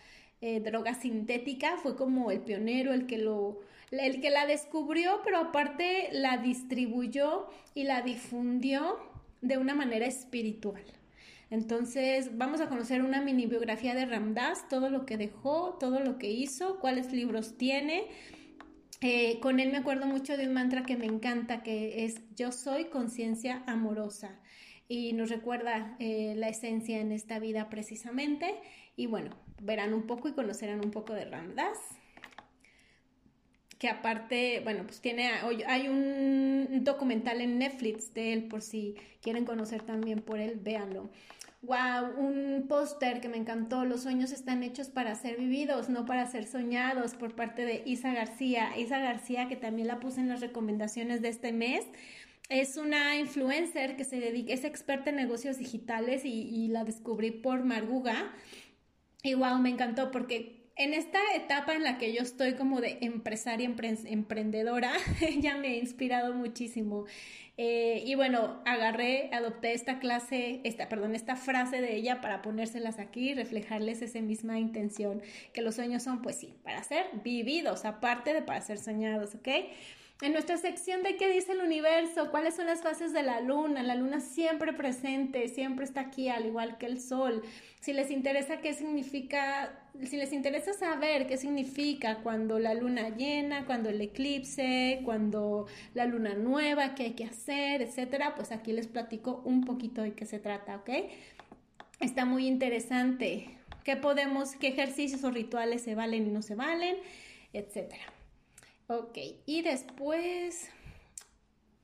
eh, 0.41 0.59
droga 0.59 0.93
sintética, 0.93 1.77
fue 1.77 1.95
como 1.95 2.31
el 2.31 2.41
pionero, 2.41 2.93
el 2.93 3.07
que 3.07 3.17
lo 3.17 3.59
el 3.91 4.21
que 4.21 4.29
la 4.29 4.45
descubrió, 4.45 5.21
pero 5.23 5.37
aparte 5.37 6.09
la 6.11 6.37
distribuyó 6.37 7.49
y 7.73 7.83
la 7.83 8.01
difundió 8.01 8.97
de 9.41 9.57
una 9.57 9.73
manera 9.75 10.05
espiritual. 10.05 10.83
Entonces 11.49 12.37
vamos 12.37 12.61
a 12.61 12.69
conocer 12.69 13.01
una 13.01 13.21
mini 13.21 13.47
biografía 13.47 13.95
de 13.95 14.05
Ramdas, 14.05 14.67
todo 14.69 14.89
lo 14.89 15.05
que 15.05 15.17
dejó, 15.17 15.77
todo 15.79 15.99
lo 15.99 16.19
que 16.19 16.29
hizo, 16.29 16.79
cuáles 16.79 17.11
libros 17.11 17.57
tiene. 17.57 18.05
Eh, 19.01 19.39
con 19.39 19.59
él 19.59 19.71
me 19.71 19.77
acuerdo 19.77 20.05
mucho 20.05 20.37
de 20.37 20.47
un 20.47 20.53
mantra 20.53 20.83
que 20.83 20.97
me 20.97 21.05
encanta, 21.05 21.63
que 21.63 22.05
es 22.05 22.21
yo 22.35 22.51
soy 22.51 22.85
conciencia 22.85 23.63
amorosa 23.65 24.39
y 24.87 25.13
nos 25.13 25.29
recuerda 25.29 25.95
eh, 25.99 26.33
la 26.35 26.49
esencia 26.49 26.99
en 26.99 27.11
esta 27.11 27.39
vida 27.39 27.69
precisamente. 27.69 28.55
Y 28.95 29.07
bueno, 29.07 29.31
verán 29.61 29.93
un 29.93 30.05
poco 30.05 30.27
y 30.27 30.33
conocerán 30.33 30.83
un 30.83 30.91
poco 30.91 31.13
de 31.13 31.25
Ramdas 31.25 31.77
que 33.79 33.87
aparte, 33.87 34.59
bueno, 34.63 34.83
pues 34.83 34.99
tiene, 34.99 35.31
hay 35.67 35.87
un 35.87 36.83
documental 36.83 37.39
en 37.39 37.57
Netflix 37.57 38.13
de 38.13 38.33
él, 38.33 38.43
por 38.49 38.61
si 38.61 38.95
quieren 39.21 39.45
conocer 39.45 39.81
también 39.83 40.21
por 40.21 40.39
él, 40.39 40.59
véanlo. 40.61 41.09
Wow, 41.61 42.17
un 42.17 42.65
póster 42.67 43.21
que 43.21 43.29
me 43.29 43.37
encantó. 43.37 43.85
Los 43.85 44.03
sueños 44.03 44.31
están 44.31 44.63
hechos 44.63 44.89
para 44.89 45.15
ser 45.15 45.37
vividos, 45.37 45.89
no 45.89 46.05
para 46.05 46.25
ser 46.25 46.45
soñados, 46.45 47.15
por 47.15 47.35
parte 47.35 47.65
de 47.65 47.81
Isa 47.85 48.13
García. 48.13 48.77
Isa 48.77 48.99
García, 48.99 49.47
que 49.47 49.55
también 49.55 49.87
la 49.87 49.99
puse 49.99 50.19
en 50.19 50.29
las 50.29 50.41
recomendaciones 50.41 51.21
de 51.21 51.29
este 51.29 51.53
mes. 51.53 51.85
Es 52.49 52.75
una 52.77 53.17
influencer 53.17 53.95
que 53.95 54.03
se 54.03 54.19
dedica, 54.19 54.53
es 54.53 54.65
experta 54.65 55.09
en 55.09 55.17
negocios 55.17 55.57
digitales 55.57 56.25
y, 56.25 56.49
y 56.49 56.67
la 56.67 56.83
descubrí 56.83 57.31
por 57.31 57.63
Marguga. 57.63 58.33
Y 59.23 59.35
wow, 59.35 59.57
me 59.59 59.69
encantó 59.69 60.11
porque 60.11 60.58
en 60.79 60.93
esta 60.93 61.19
etapa 61.35 61.75
en 61.75 61.83
la 61.83 61.97
que 61.97 62.13
yo 62.13 62.21
estoy 62.21 62.53
como 62.53 62.79
de 62.79 62.99
empresaria, 63.01 63.69
emprendedora, 64.05 64.93
ella 65.21 65.57
me 65.57 65.67
ha 65.67 65.75
inspirado 65.75 66.33
muchísimo. 66.33 67.05
Eh, 67.57 68.01
y 68.05 68.15
bueno, 68.15 68.61
agarré, 68.65 69.29
adopté 69.33 69.73
esta 69.73 69.99
clase, 69.99 70.61
esta, 70.63 70.87
perdón, 70.87 71.15
esta 71.15 71.35
frase 71.35 71.81
de 71.81 71.97
ella 71.97 72.21
para 72.21 72.41
ponérselas 72.41 72.97
aquí 72.97 73.31
y 73.31 73.33
reflejarles 73.33 74.01
esa 74.01 74.21
misma 74.21 74.57
intención, 74.57 75.21
que 75.51 75.61
los 75.61 75.75
sueños 75.75 76.01
son, 76.01 76.21
pues 76.21 76.37
sí, 76.37 76.53
para 76.63 76.81
ser 76.81 77.07
vividos, 77.25 77.83
aparte 77.83 78.33
de 78.33 78.41
para 78.41 78.61
ser 78.61 78.77
soñados, 78.77 79.35
¿ok? 79.35 79.49
En 80.21 80.33
nuestra 80.33 80.57
sección 80.57 81.01
de 81.01 81.15
qué 81.15 81.29
dice 81.31 81.53
el 81.53 81.61
universo, 81.61 82.29
cuáles 82.29 82.55
son 82.55 82.65
las 82.65 82.81
fases 82.81 83.13
de 83.13 83.23
la 83.23 83.39
luna, 83.39 83.83
la 83.83 83.95
luna 83.95 84.19
siempre 84.19 84.73
presente, 84.73 85.47
siempre 85.47 85.85
está 85.85 86.01
aquí, 86.01 86.27
al 86.27 86.45
igual 86.45 86.77
que 86.77 86.87
el 86.87 86.99
sol. 86.99 87.41
Si 87.79 87.93
les 87.93 88.11
interesa 88.11 88.59
qué 88.59 88.73
significa, 88.73 89.79
si 90.03 90.17
les 90.17 90.33
interesa 90.33 90.73
saber 90.73 91.25
qué 91.25 91.37
significa 91.37 92.17
cuando 92.17 92.59
la 92.59 92.73
luna 92.73 93.15
llena, 93.15 93.65
cuando 93.65 93.87
el 93.87 94.01
eclipse, 94.01 94.99
cuando 95.05 95.67
la 95.93 96.05
luna 96.05 96.33
nueva, 96.33 96.95
qué 96.95 97.03
hay 97.03 97.13
que 97.13 97.23
hacer, 97.23 97.81
etcétera, 97.81 98.35
pues 98.35 98.51
aquí 98.51 98.73
les 98.73 98.87
platico 98.87 99.41
un 99.45 99.63
poquito 99.63 100.01
de 100.01 100.15
qué 100.15 100.25
se 100.25 100.39
trata, 100.39 100.75
¿ok? 100.75 100.89
Está 102.01 102.25
muy 102.25 102.45
interesante. 102.45 103.57
¿Qué 103.85 103.95
podemos, 103.95 104.57
qué 104.57 104.67
ejercicios 104.67 105.23
o 105.23 105.31
rituales 105.31 105.81
se 105.81 105.95
valen 105.95 106.27
y 106.27 106.29
no 106.29 106.41
se 106.41 106.55
valen, 106.55 106.97
etcétera? 107.53 108.18
Ok, 108.91 109.19
y 109.45 109.61
después 109.61 110.67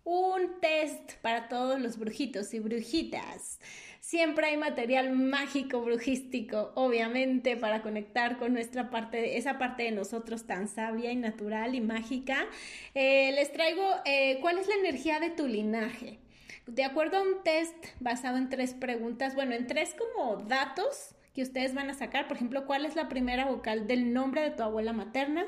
un 0.06 0.60
test 0.60 1.14
para 1.22 1.48
todos 1.50 1.80
los 1.80 2.00
brujitos 2.00 2.52
y 2.56 2.60
brujitas. 2.60 3.60
Siempre 4.00 4.48
hay 4.48 4.58
material 4.58 5.12
mágico, 5.12 5.82
brujístico, 5.82 6.72
obviamente, 6.74 7.58
para 7.58 7.84
conectar 7.84 8.40
con 8.40 8.54
nuestra 8.54 8.90
parte, 8.90 9.38
esa 9.38 9.60
parte 9.60 9.84
de 9.84 9.92
nosotros 9.92 10.48
tan 10.48 10.68
sabia 10.68 11.12
y 11.12 11.16
natural 11.16 11.76
y 11.76 11.82
mágica. 11.82 12.48
Eh, 12.96 13.32
les 13.34 13.54
traigo 13.54 13.84
eh, 14.06 14.40
cuál 14.42 14.58
es 14.58 14.68
la 14.68 14.74
energía 14.74 15.20
de 15.20 15.30
tu 15.30 15.46
linaje. 15.48 16.18
De 16.66 16.86
acuerdo 16.86 17.18
a 17.18 17.22
un 17.22 17.44
test 17.44 17.86
basado 18.00 18.38
en 18.38 18.50
tres 18.50 18.74
preguntas, 18.74 19.36
bueno, 19.36 19.54
en 19.54 19.68
tres 19.68 19.94
como 19.94 20.38
datos 20.38 21.14
que 21.36 21.44
ustedes 21.44 21.76
van 21.76 21.92
a 21.92 21.94
sacar, 21.94 22.28
por 22.28 22.38
ejemplo, 22.38 22.66
cuál 22.66 22.84
es 22.84 22.96
la 22.96 23.10
primera 23.10 23.46
vocal 23.46 23.86
del 23.86 24.12
nombre 24.12 24.42
de 24.42 24.50
tu 24.50 24.64
abuela 24.64 24.92
materna, 24.92 25.46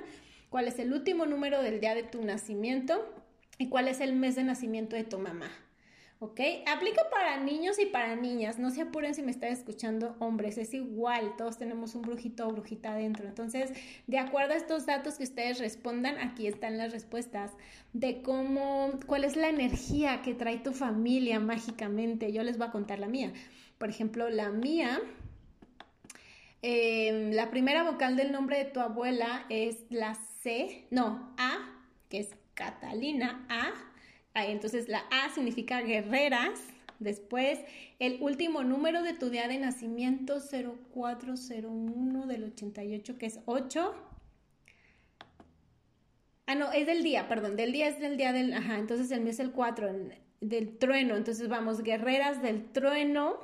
cuál 0.50 0.68
es 0.68 0.80
el 0.80 0.94
último 0.94 1.26
número 1.26 1.62
del 1.62 1.80
día 1.80 1.96
de 1.96 2.04
tu 2.04 2.24
nacimiento 2.24 3.14
y 3.58 3.70
cuál 3.70 3.88
es 3.88 4.02
el 4.02 4.16
mes 4.16 4.36
de 4.36 4.44
nacimiento 4.44 4.96
de 4.96 5.04
tu 5.04 5.20
mamá. 5.20 5.50
¿Ok? 6.20 6.40
Aplica 6.66 7.04
para 7.12 7.38
niños 7.38 7.78
y 7.78 7.86
para 7.86 8.16
niñas. 8.16 8.58
No 8.58 8.72
se 8.72 8.82
apuren 8.82 9.14
si 9.14 9.22
me 9.22 9.30
están 9.30 9.52
escuchando 9.52 10.16
hombres. 10.18 10.58
Es 10.58 10.74
igual. 10.74 11.36
Todos 11.38 11.60
tenemos 11.60 11.94
un 11.94 12.02
brujito 12.02 12.48
o 12.48 12.52
brujita 12.52 12.94
adentro. 12.94 13.28
Entonces, 13.28 13.72
de 14.08 14.18
acuerdo 14.18 14.54
a 14.54 14.58
estos 14.58 14.88
datos 14.88 15.20
que 15.20 15.26
ustedes 15.26 15.60
respondan, 15.60 16.18
aquí 16.18 16.48
están 16.48 16.80
las 16.80 16.92
respuestas 16.92 17.52
de 17.94 18.24
cómo, 18.24 19.00
cuál 19.06 19.26
es 19.26 19.36
la 19.36 19.50
energía 19.50 20.24
que 20.24 20.34
trae 20.34 20.58
tu 20.58 20.74
familia 20.74 21.40
mágicamente. 21.40 22.34
Yo 22.34 22.42
les 22.42 22.58
voy 22.58 22.68
a 22.68 22.72
contar 22.72 22.98
la 22.98 23.08
mía. 23.08 23.32
Por 23.78 23.90
ejemplo, 23.90 24.28
la 24.32 24.50
mía 24.50 25.00
Em, 26.64 27.32
la 27.32 27.52
primera 27.52 27.84
vocal 27.84 28.16
del 28.16 28.32
nombre 28.32 28.58
de 28.58 28.66
tu 28.66 28.80
abuela 28.80 29.46
es 29.50 29.86
la 29.90 30.16
No, 30.92 31.34
A, 31.38 31.58
que 32.10 32.20
es 32.20 32.30
Catalina 32.54 33.46
A. 33.50 33.74
entonces 34.46 34.88
la 34.88 35.04
A 35.12 35.30
significa 35.34 35.82
guerreras. 35.82 36.60
Después, 37.00 37.60
el 38.00 38.18
último 38.22 38.64
número 38.64 39.04
de 39.04 39.14
tu 39.14 39.30
día 39.30 39.48
de 39.48 39.60
nacimiento, 39.60 40.40
0401 40.40 42.26
del 42.26 42.44
88, 42.46 43.18
que 43.20 43.26
es 43.28 43.40
8. 43.46 43.94
Ah, 46.48 46.56
no, 46.56 46.72
es 46.72 46.88
del 46.88 47.04
día, 47.04 47.28
perdón, 47.28 47.56
del 47.56 47.72
día 47.72 47.88
es 47.88 48.00
del 48.00 48.18
día 48.18 48.34
del, 48.34 48.54
ajá, 48.54 48.80
entonces 48.80 49.12
el 49.12 49.22
mes 49.22 49.36
es 49.36 49.42
el 49.42 49.52
4, 49.52 49.90
del 50.42 50.78
trueno, 50.78 51.18
entonces 51.18 51.50
vamos, 51.50 51.84
guerreras 51.84 52.42
del 52.42 52.72
trueno, 52.72 53.38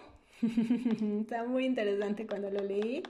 Está 1.21 1.45
muy 1.45 1.65
interesante 1.65 2.27
cuando 2.27 2.49
lo 2.49 2.63
leí. 2.63 3.03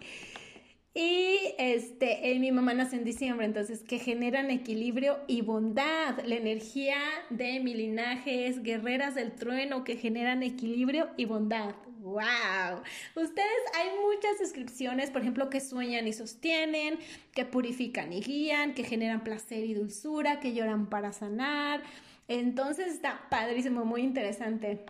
Y 0.96 1.56
este, 1.58 2.32
eh, 2.32 2.38
mi 2.38 2.52
mamá 2.52 2.76
nace 2.76 2.98
en 2.98 3.04
diciembre, 3.04 3.48
entonces 3.48 3.82
que 3.82 3.98
generan 3.98 4.52
equilibrio 4.52 5.18
y 5.26 5.42
bondad. 5.42 6.24
La 6.24 6.36
energía 6.36 6.98
de 7.32 7.60
mi 7.62 7.74
linaje 7.74 8.46
es 8.46 8.62
guerreras 8.62 9.16
del 9.16 9.32
trueno 9.32 9.84
que 9.84 9.98
generan 9.98 10.44
equilibrio 10.44 11.10
y 11.18 11.26
bondad. 11.26 11.74
¡Wow! 12.00 12.84
Ustedes 13.16 13.48
hay 13.76 13.90
muchas 14.04 14.38
descripciones, 14.38 15.10
por 15.10 15.22
ejemplo, 15.22 15.50
que 15.50 15.62
sueñan 15.62 16.08
y 16.08 16.14
sostienen, 16.14 17.00
que 17.34 17.46
purifican 17.46 18.14
y 18.14 18.22
guían, 18.22 18.76
que 18.76 18.84
generan 18.84 19.24
placer 19.24 19.64
y 19.64 19.74
dulzura, 19.74 20.40
que 20.40 20.54
lloran 20.54 20.92
para 20.92 21.12
sanar. 21.12 21.82
Entonces 22.28 22.88
está 22.88 23.28
padrísimo, 23.32 23.84
muy 23.84 24.02
interesante 24.02 24.86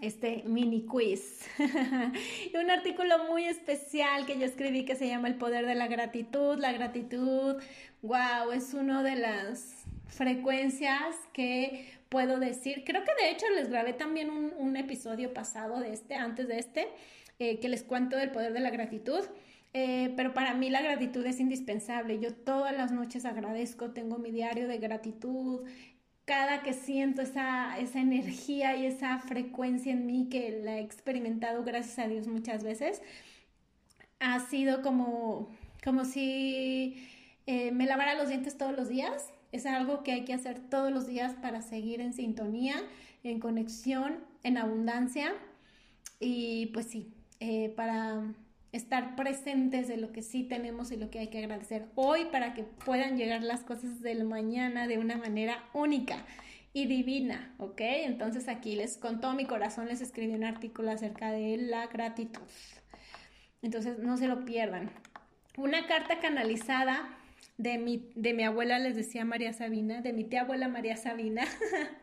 este 0.00 0.42
mini 0.44 0.86
quiz. 0.86 1.48
un 1.58 2.70
artículo 2.70 3.24
muy 3.24 3.44
especial 3.44 4.26
que 4.26 4.38
yo 4.38 4.46
escribí 4.46 4.84
que 4.84 4.96
se 4.96 5.08
llama 5.08 5.28
El 5.28 5.36
poder 5.36 5.66
de 5.66 5.74
la 5.74 5.88
gratitud. 5.88 6.58
La 6.58 6.72
gratitud, 6.72 7.56
wow, 8.02 8.52
es 8.52 8.74
una 8.74 9.02
de 9.02 9.16
las 9.16 9.84
frecuencias 10.08 11.16
que 11.32 11.88
puedo 12.08 12.38
decir. 12.38 12.82
Creo 12.84 13.04
que 13.04 13.22
de 13.22 13.30
hecho 13.30 13.46
les 13.54 13.68
grabé 13.68 13.92
también 13.92 14.30
un, 14.30 14.76
episodio 14.76 15.32
pasado 15.32 15.80
de 15.80 15.92
este, 15.92 16.14
antes 16.14 16.48
de 16.48 16.58
este, 16.58 16.88
eh, 17.38 17.58
que 17.58 17.68
les 17.68 17.82
cuento 17.82 18.16
del 18.16 18.30
poder 18.30 18.52
de 18.52 18.60
la 18.60 18.70
gratitud. 18.70 19.24
Eh, 19.78 20.14
pero 20.16 20.32
para 20.32 20.54
mí 20.54 20.70
la 20.70 20.80
gratitud 20.80 21.24
es 21.26 21.38
indispensable. 21.40 22.18
Yo 22.18 22.32
todas 22.32 22.74
las 22.74 22.92
noches 22.92 23.26
agradezco, 23.26 23.90
tengo 23.90 24.16
mi 24.16 24.30
diario 24.30 24.68
de 24.68 24.78
gratitud, 24.78 25.66
cada 26.26 26.62
que 26.62 26.74
siento 26.74 27.22
esa, 27.22 27.78
esa 27.78 28.00
energía 28.00 28.76
y 28.76 28.84
esa 28.84 29.18
frecuencia 29.20 29.92
en 29.92 30.06
mí 30.06 30.28
que 30.28 30.60
la 30.62 30.78
he 30.78 30.80
experimentado, 30.80 31.64
gracias 31.64 31.98
a 32.00 32.08
Dios, 32.08 32.26
muchas 32.26 32.64
veces, 32.64 33.00
ha 34.18 34.40
sido 34.40 34.82
como, 34.82 35.48
como 35.84 36.04
si 36.04 37.08
eh, 37.46 37.70
me 37.70 37.86
lavara 37.86 38.14
los 38.14 38.28
dientes 38.28 38.58
todos 38.58 38.76
los 38.76 38.88
días. 38.88 39.30
Es 39.52 39.66
algo 39.66 40.02
que 40.02 40.12
hay 40.12 40.24
que 40.24 40.34
hacer 40.34 40.58
todos 40.58 40.92
los 40.92 41.06
días 41.06 41.34
para 41.34 41.62
seguir 41.62 42.00
en 42.00 42.12
sintonía, 42.12 42.74
en 43.22 43.38
conexión, 43.38 44.18
en 44.42 44.58
abundancia. 44.58 45.32
Y 46.18 46.66
pues 46.66 46.86
sí, 46.86 47.12
eh, 47.38 47.72
para 47.76 48.34
estar 48.72 49.16
presentes 49.16 49.88
de 49.88 49.96
lo 49.96 50.12
que 50.12 50.22
sí 50.22 50.42
tenemos 50.44 50.92
y 50.92 50.96
lo 50.96 51.10
que 51.10 51.18
hay 51.18 51.28
que 51.28 51.38
agradecer 51.38 51.86
hoy 51.94 52.26
para 52.26 52.54
que 52.54 52.64
puedan 52.64 53.16
llegar 53.16 53.42
las 53.42 53.62
cosas 53.62 54.02
del 54.02 54.24
mañana 54.24 54.86
de 54.86 54.98
una 54.98 55.16
manera 55.16 55.64
única 55.72 56.24
y 56.72 56.86
divina, 56.86 57.54
¿ok? 57.58 57.80
Entonces 57.80 58.48
aquí 58.48 58.76
les, 58.76 58.98
con 58.98 59.20
todo 59.20 59.32
mi 59.32 59.46
corazón, 59.46 59.88
les 59.88 60.02
escribí 60.02 60.34
un 60.34 60.44
artículo 60.44 60.90
acerca 60.90 61.32
de 61.32 61.56
la 61.56 61.86
gratitud. 61.86 62.42
Entonces 63.62 63.98
no 63.98 64.18
se 64.18 64.28
lo 64.28 64.44
pierdan. 64.44 64.90
Una 65.56 65.86
carta 65.86 66.20
canalizada 66.20 67.16
de 67.56 67.78
mi, 67.78 68.10
de 68.14 68.34
mi 68.34 68.44
abuela, 68.44 68.78
les 68.78 68.94
decía 68.94 69.24
María 69.24 69.54
Sabina, 69.54 70.02
de 70.02 70.12
mi 70.12 70.24
tía 70.24 70.42
abuela 70.42 70.68
María 70.68 70.96
Sabina, 70.96 71.44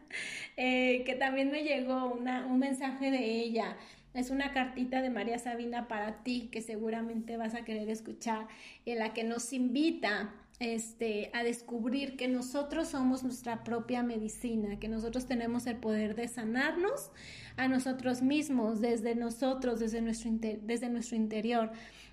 eh, 0.58 1.04
que 1.06 1.14
también 1.14 1.52
me 1.52 1.64
llegó 1.64 2.12
una, 2.12 2.48
un 2.48 2.58
mensaje 2.58 3.12
de 3.12 3.24
ella 3.24 3.78
es 4.14 4.30
una 4.30 4.52
cartita 4.52 5.02
de 5.02 5.10
María 5.10 5.40
Sabina 5.40 5.88
para 5.88 6.24
ti 6.24 6.50
que 6.52 6.62
seguramente 6.62 7.38
vas 7.38 7.56
a 7.56 7.66
querer 7.66 7.90
escuchar, 7.90 8.48
en 8.86 9.00
la 9.00 9.14
que 9.14 9.24
nos 9.24 9.54
invita 9.54 10.34
este, 10.60 11.32
a 11.34 11.44
descubrir 11.44 12.16
que 12.16 12.28
nosotros 12.28 12.90
somos 12.90 13.24
nuestra 13.24 13.64
propia 13.64 14.04
medicina, 14.04 14.80
que 14.80 14.88
nosotros 14.88 15.26
tenemos 15.26 15.66
el 15.66 15.78
poder 15.78 16.16
de 16.16 16.28
sanarnos 16.28 17.12
a 17.58 17.68
nosotros 17.68 18.22
mismos, 18.22 18.80
desde 18.80 19.16
nosotros, 19.16 19.80
desde 19.80 20.02
nuestro, 20.02 20.32
desde 20.32 20.90
nuestro 20.90 21.18
interior. 21.18 21.72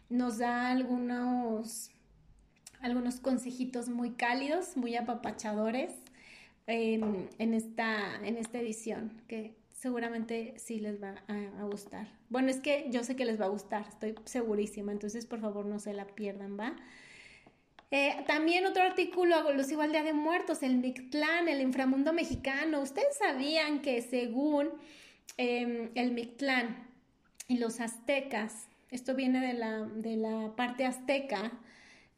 Nos 0.09 0.39
da 0.39 0.71
algunos, 0.71 1.91
algunos 2.81 3.21
consejitos 3.21 3.89
muy 3.89 4.13
cálidos, 4.13 4.77
muy 4.77 4.97
apapachadores 4.97 5.93
en, 6.67 7.29
en, 7.39 7.55
esta, 7.55 8.17
en 8.25 8.39
esta 8.39 8.59
edición, 8.59 9.23
que 9.29 9.60
seguramente 9.81 10.53
sí 10.59 10.79
les 10.79 11.03
va 11.03 11.15
a, 11.27 11.65
gustar. 11.65 12.07
Bueno, 12.29 12.51
es 12.51 12.59
que 12.59 12.89
yo 12.91 13.03
sé 13.03 13.17
que 13.17 13.25
les 13.25 13.41
va 13.41 13.47
a 13.47 13.49
gustar, 13.49 13.87
estoy 13.89 14.15
segurísima, 14.27 14.93
entonces 14.93 15.25
por 15.25 15.41
favor 15.41 15.65
no 15.65 15.79
se 15.81 15.95
la 15.95 16.07
pierdan, 16.07 16.61
¿va? 16.61 16.77
Eh, 17.91 18.23
también 18.27 18.67
otro 18.67 18.83
artículo 18.83 19.37
alusivo 19.37 19.81
al 19.81 19.91
Día 19.91 20.03
de 20.03 20.13
Muertos, 20.13 20.63
el 20.63 20.77
Mictlán, 20.77 21.49
el 21.49 21.63
inframundo 21.63 22.13
mexicano. 22.13 22.83
Ustedes 22.83 23.17
sabían 23.17 23.81
que 23.81 24.03
según 24.03 24.69
em, 25.39 25.91
el 25.95 26.13
Mictlán 26.13 26.87
y 27.49 27.57
los 27.57 27.81
aztecas, 27.81 28.69
esto 28.91 29.15
viene 29.15 29.41
de 29.41 29.55
la, 29.55 29.87
de 29.87 30.17
la 30.17 30.55
parte 30.57 30.85
azteca, 30.85 31.53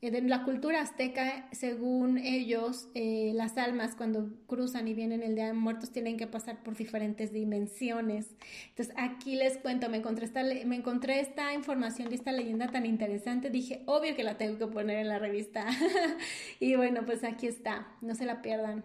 en 0.02 0.16
eh, 0.16 0.20
la 0.22 0.42
cultura 0.42 0.80
azteca, 0.80 1.48
según 1.52 2.18
ellos, 2.18 2.88
eh, 2.94 3.30
las 3.34 3.56
almas 3.56 3.94
cuando 3.94 4.30
cruzan 4.48 4.88
y 4.88 4.94
vienen 4.94 5.22
el 5.22 5.36
Día 5.36 5.46
de 5.46 5.52
Muertos 5.52 5.92
tienen 5.92 6.16
que 6.16 6.26
pasar 6.26 6.62
por 6.62 6.76
diferentes 6.76 7.32
dimensiones. 7.32 8.34
Entonces, 8.70 8.92
aquí 8.98 9.36
les 9.36 9.58
cuento, 9.58 9.88
me 9.88 9.98
encontré 9.98 10.26
esta, 10.26 10.42
me 10.42 10.76
encontré 10.76 11.20
esta 11.20 11.54
información 11.54 12.10
y 12.10 12.16
esta 12.16 12.32
leyenda 12.32 12.66
tan 12.66 12.84
interesante, 12.84 13.48
dije, 13.48 13.82
obvio 13.86 14.16
que 14.16 14.24
la 14.24 14.36
tengo 14.36 14.58
que 14.58 14.66
poner 14.66 14.98
en 14.98 15.08
la 15.08 15.20
revista. 15.20 15.66
y 16.60 16.74
bueno, 16.74 17.06
pues 17.06 17.22
aquí 17.22 17.46
está, 17.46 17.86
no 18.00 18.16
se 18.16 18.26
la 18.26 18.42
pierdan. 18.42 18.84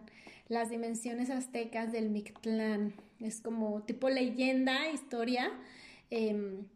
Las 0.50 0.70
dimensiones 0.70 1.32
aztecas 1.32 1.92
del 1.92 2.10
Mictlán. 2.12 2.94
Es 3.20 3.42
como 3.42 3.82
tipo 3.82 4.08
leyenda, 4.10 4.90
historia. 4.92 5.52
Em, 6.12 6.68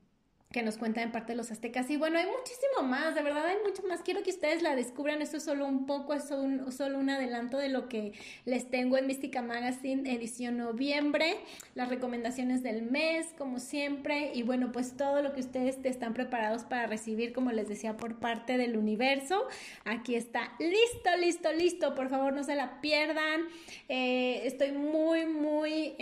que 0.52 0.64
nos 0.64 0.78
cuenta 0.78 1.02
en 1.02 1.12
parte 1.12 1.36
los 1.36 1.52
aztecas. 1.52 1.90
Y 1.90 1.98
bueno, 1.98 2.18
hay 2.18 2.26
muchísimo 2.26 2.84
más, 2.84 3.16
de 3.16 3.22
verdad 3.22 3.46
hay 3.46 3.58
mucho 3.66 3.84
más. 3.88 4.02
Quiero 4.02 4.24
que 4.24 4.32
ustedes 4.32 4.62
la 4.62 4.76
descubran. 4.76 5.22
Esto 5.22 5.38
es 5.38 5.44
solo 5.44 5.66
un 5.66 5.86
poco, 5.86 6.14
es 6.14 6.30
un, 6.32 6.72
solo 6.72 7.00
un 7.00 7.10
adelanto 7.10 7.58
de 7.58 7.70
lo 7.70 7.88
que 7.88 8.14
les 8.46 8.70
tengo 8.70 8.98
en 8.98 9.08
Mística 9.08 9.42
Magazine, 9.42 10.12
edición 10.12 10.58
noviembre. 10.58 11.38
Las 11.76 11.90
recomendaciones 11.90 12.64
del 12.64 12.84
mes, 12.84 13.34
como 13.38 13.60
siempre. 13.60 14.32
Y 14.34 14.44
bueno, 14.44 14.72
pues 14.72 14.98
todo 14.98 15.22
lo 15.22 15.34
que 15.34 15.40
ustedes 15.40 15.78
están 15.84 16.14
preparados 16.14 16.64
para 16.64 16.88
recibir, 16.88 17.34
como 17.34 17.52
les 17.52 17.70
decía, 17.70 17.96
por 17.96 18.20
parte 18.20 18.58
del 18.58 18.78
universo. 18.78 19.48
Aquí 19.86 20.16
está, 20.16 20.54
listo, 20.60 21.18
listo, 21.20 21.54
listo. 21.54 21.96
Por 21.96 22.10
favor, 22.10 22.34
no 22.34 22.44
se 22.44 22.56
la 22.56 22.82
pierdan. 22.82 23.42
Eh, 23.88 24.42
estoy 24.46 24.72
muy, 24.74 25.26
muy 25.26 25.96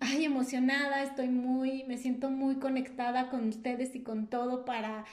ay, 0.00 0.24
emocionada, 0.24 1.02
estoy 1.02 1.28
muy, 1.28 1.84
me 1.84 1.98
siento 1.98 2.30
muy 2.30 2.56
conectada 2.56 3.28
con 3.28 3.48
ustedes 3.48 3.94
y 3.94 4.00
con 4.00 4.26
todo 4.28 4.64
para 4.64 5.04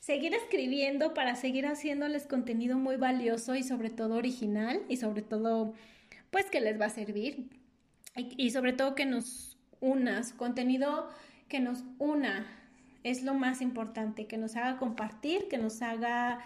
seguir 0.00 0.34
escribiendo, 0.34 1.14
para 1.14 1.36
seguir 1.36 1.66
haciéndoles 1.66 2.26
contenido 2.26 2.78
muy 2.78 2.96
valioso 2.96 3.54
y 3.54 3.62
sobre 3.62 3.90
todo 3.90 4.14
original 4.14 4.82
y 4.88 4.96
sobre 4.96 5.22
todo, 5.22 5.74
pues 6.30 6.46
que 6.46 6.60
les 6.60 6.80
va 6.80 6.86
a 6.86 6.90
servir. 6.90 7.50
Y, 8.16 8.50
sobre 8.50 8.72
todo 8.72 8.94
que 8.94 9.06
nos 9.06 9.56
unas, 9.80 10.32
contenido 10.32 11.08
que 11.48 11.60
nos 11.60 11.84
una 11.98 12.46
es 13.04 13.22
lo 13.22 13.34
más 13.34 13.60
importante, 13.60 14.26
que 14.26 14.36
nos 14.36 14.56
haga 14.56 14.78
compartir, 14.78 15.48
que 15.48 15.58
nos 15.58 15.80
haga 15.80 16.40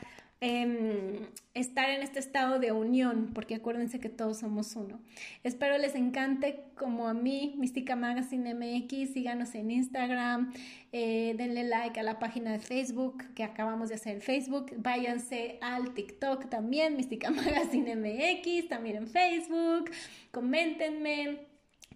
Em, 0.46 1.26
estar 1.54 1.88
en 1.88 2.02
este 2.02 2.18
estado 2.18 2.58
de 2.58 2.70
unión, 2.70 3.30
porque 3.32 3.54
acuérdense 3.54 3.98
que 3.98 4.10
todos 4.10 4.40
somos 4.40 4.76
uno. 4.76 5.00
Espero 5.42 5.78
les 5.78 5.94
encante 5.94 6.64
como 6.76 7.08
a 7.08 7.14
mí, 7.14 7.54
Mística 7.56 7.96
Magazine 7.96 8.52
MX, 8.52 9.14
síganos 9.14 9.54
en 9.54 9.70
Instagram, 9.70 10.52
eh, 10.92 11.34
denle 11.38 11.64
like 11.64 11.98
a 11.98 12.02
la 12.02 12.18
página 12.18 12.52
de 12.52 12.58
Facebook 12.58 13.24
que 13.34 13.42
acabamos 13.42 13.88
de 13.88 13.94
hacer 13.94 14.16
en 14.16 14.20
Facebook, 14.20 14.70
váyanse 14.76 15.56
al 15.62 15.94
TikTok 15.94 16.50
también, 16.50 16.98
Mística 16.98 17.30
Magazine 17.30 17.96
MX, 17.96 18.68
también 18.68 18.96
en 18.96 19.06
Facebook, 19.06 19.90
coméntenme, 20.30 21.38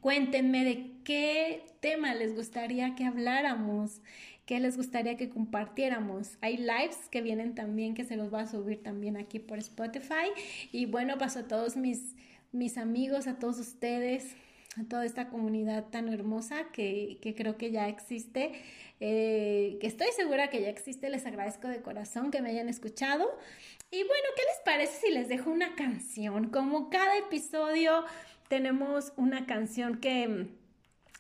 cuéntenme 0.01 0.65
de 0.65 0.93
qué 1.05 1.67
tema 1.81 2.15
les 2.15 2.35
gustaría 2.35 2.95
que 2.95 3.05
habláramos 3.05 4.01
qué 4.49 4.61
les 4.61 4.79
gustaría 4.79 5.19
que 5.19 5.29
compartiéramos. 5.29 6.39
Hay 6.41 6.57
lives 6.57 6.97
que 7.11 7.21
vienen 7.21 7.55
también, 7.55 7.93
que 7.93 8.05
se 8.05 8.17
los 8.17 8.31
voy 8.31 8.41
a 8.41 8.47
subir 8.47 8.83
también 8.83 9.19
aquí 9.19 9.39
por 9.39 9.59
Spotify. 9.59 10.33
Y 10.73 10.87
bueno, 10.87 11.19
paso 11.19 11.41
a 11.41 11.43
todos 11.43 11.77
mis, 11.77 12.17
mis 12.51 12.79
amigos, 12.79 13.27
a 13.27 13.39
todos 13.39 13.59
ustedes, 13.59 14.37
a 14.81 14.85
toda 14.89 15.05
esta 15.05 15.29
comunidad 15.29 15.91
tan 15.91 16.09
hermosa 16.09 16.65
que, 16.73 17.19
creo 17.37 17.59
que 17.59 17.71
ya 17.71 17.89
existe, 17.89 18.53
eh, 19.01 19.77
que 19.83 19.87
estoy 19.87 20.09
segura 20.17 20.49
que 20.49 20.63
ya 20.63 20.71
existe. 20.71 21.11
Les 21.11 21.27
agradezco 21.27 21.69
de 21.69 21.83
corazón 21.83 22.31
que 22.31 22.41
me 22.41 22.49
hayan 22.49 22.71
escuchado. 22.71 23.29
Y 23.91 23.99
bueno, 23.99 24.29
¿qué 24.35 24.43
les 24.45 24.65
parece 24.65 25.09
si 25.09 25.13
les 25.13 25.29
dejo 25.29 25.51
una 25.51 25.75
canción? 25.75 26.49
Como 26.49 26.89
cada 26.89 27.19
episodio 27.19 28.03
tenemos 28.49 29.13
una 29.19 29.45
canción 29.45 29.99
que, 29.99 30.47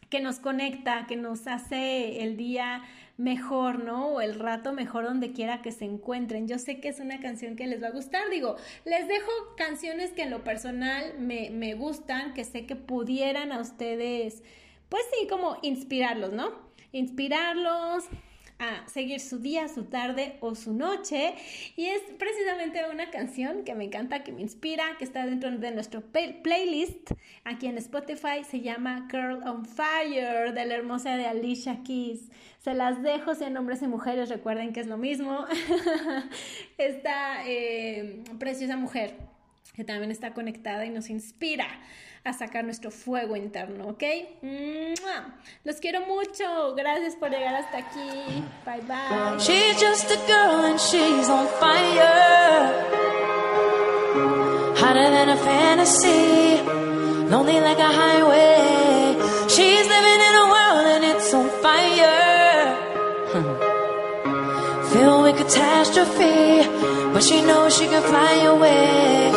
que 0.09 0.21
nos 0.21 0.39
conecta, 0.39 1.05
que 1.07 1.17
nos 1.17 1.47
hace 1.47 2.23
el 2.23 2.39
día 2.39 2.85
mejor, 3.19 3.85
¿no? 3.85 4.07
O 4.07 4.21
el 4.23 4.39
rato 4.39 4.73
mejor 4.73 5.05
donde 5.05 5.33
quiera 5.33 5.61
que 5.61 5.73
se 5.73 5.85
encuentren. 5.85 6.49
Yo 6.49 6.59
sé 6.59 6.81
que 6.81 6.89
es 6.89 7.01
una 7.01 7.21
canción 7.21 7.57
que 7.57 7.67
les 7.67 7.83
va 7.83 7.89
a 7.89 7.91
gustar. 7.91 8.31
Digo, 8.31 8.57
les 8.87 9.07
dejo 9.09 9.31
canciones 9.57 10.13
que 10.13 10.23
en 10.23 10.31
lo 10.31 10.45
personal 10.45 11.19
me, 11.19 11.51
me 11.51 11.75
gustan, 11.75 12.33
que 12.33 12.45
sé 12.45 12.65
que 12.65 12.77
pudieran 12.77 13.53
a 13.53 13.61
ustedes, 13.61 14.43
pues 14.89 15.03
sí, 15.13 15.27
como 15.27 15.59
inspirarlos, 15.63 16.33
¿no? 16.33 16.53
Inspirarlos, 16.93 18.05
a 18.59 18.89
seguir 18.89 19.21
su 19.21 19.39
día, 19.39 19.69
su 19.69 19.85
tarde 19.85 20.37
o 20.41 20.55
su 20.55 20.73
noche. 20.75 21.35
Y 21.77 21.87
es 21.87 22.01
precisamente 22.19 22.83
una 22.93 23.11
canción 23.11 23.65
que 23.65 23.75
me 23.75 23.85
encanta, 23.85 24.25
que 24.25 24.33
me 24.33 24.43
inspira, 24.43 24.97
que 24.99 25.05
está 25.05 25.27
dentro 25.27 25.51
de 25.51 25.71
nuestro 25.71 26.03
playlist 26.03 27.13
aquí 27.45 27.67
en 27.67 27.79
Spotify. 27.79 28.45
Se 28.49 28.61
llama 28.61 29.09
Girl 29.11 29.43
on 29.47 29.65
Fire 29.65 30.53
de 30.53 30.67
la 30.67 30.75
hermosa 30.75 31.17
de 31.17 31.27
Alicia 31.27 31.83
Keys. 31.85 32.31
Se 32.59 32.75
las 32.75 33.03
dejo, 33.03 33.35
sean 33.35 33.57
hombres 33.57 33.83
y 33.83 33.87
mujeres, 33.87 34.29
recuerden 34.29 34.73
que 34.73 34.81
es 34.81 34.87
lo 34.87 34.99
mismo. 34.99 35.47
Esta 36.79 37.47
eh, 37.47 38.25
preciosa 38.39 38.77
mujer 38.77 39.15
que 39.75 39.85
también 39.85 40.11
está 40.11 40.35
conectada 40.35 40.85
y 40.85 40.91
nos 40.91 41.09
inspira 41.09 41.69
a 42.25 42.33
sacar 42.33 42.65
nuestro 42.65 42.91
fuego 42.91 43.37
interno, 43.37 43.89
¿ok? 43.89 44.03
Los 45.65 45.77
quiero 45.77 46.01
mucho. 46.03 46.75
Gracias 46.75 47.17
por 47.17 47.31
llegar 47.31 47.55
hasta 47.55 47.79
aquí. 47.79 48.45
Bye 48.65 48.81
bye. 48.83 49.39
She's 49.39 49.79
just 49.81 50.11
a 50.11 50.17
girl 50.27 50.65
and 50.67 50.79
she's 50.79 51.29
on 51.29 51.47
fire. 51.61 52.85
Hotter 54.77 55.11
than 55.11 55.29
a 55.31 55.37
fantasy. 55.37 56.63
Lonely 57.31 57.61
like 57.61 57.79
a 57.79 57.89
highway. 57.89 59.17
She's 59.49 59.87
living 59.87 60.21
in 60.29 60.35
a 60.35 60.47
world 60.55 60.87
and 60.95 61.05
it's 61.05 61.35
on 61.35 61.49
fire. 61.63 62.77
Filled 64.93 65.23
with 65.25 65.37
catastrophe. 65.37 66.67
But 67.13 67.23
she 67.23 67.43
knows 67.43 67.77
she 67.77 67.87
can 67.87 68.03
fly 68.03 68.35
away. 68.45 69.31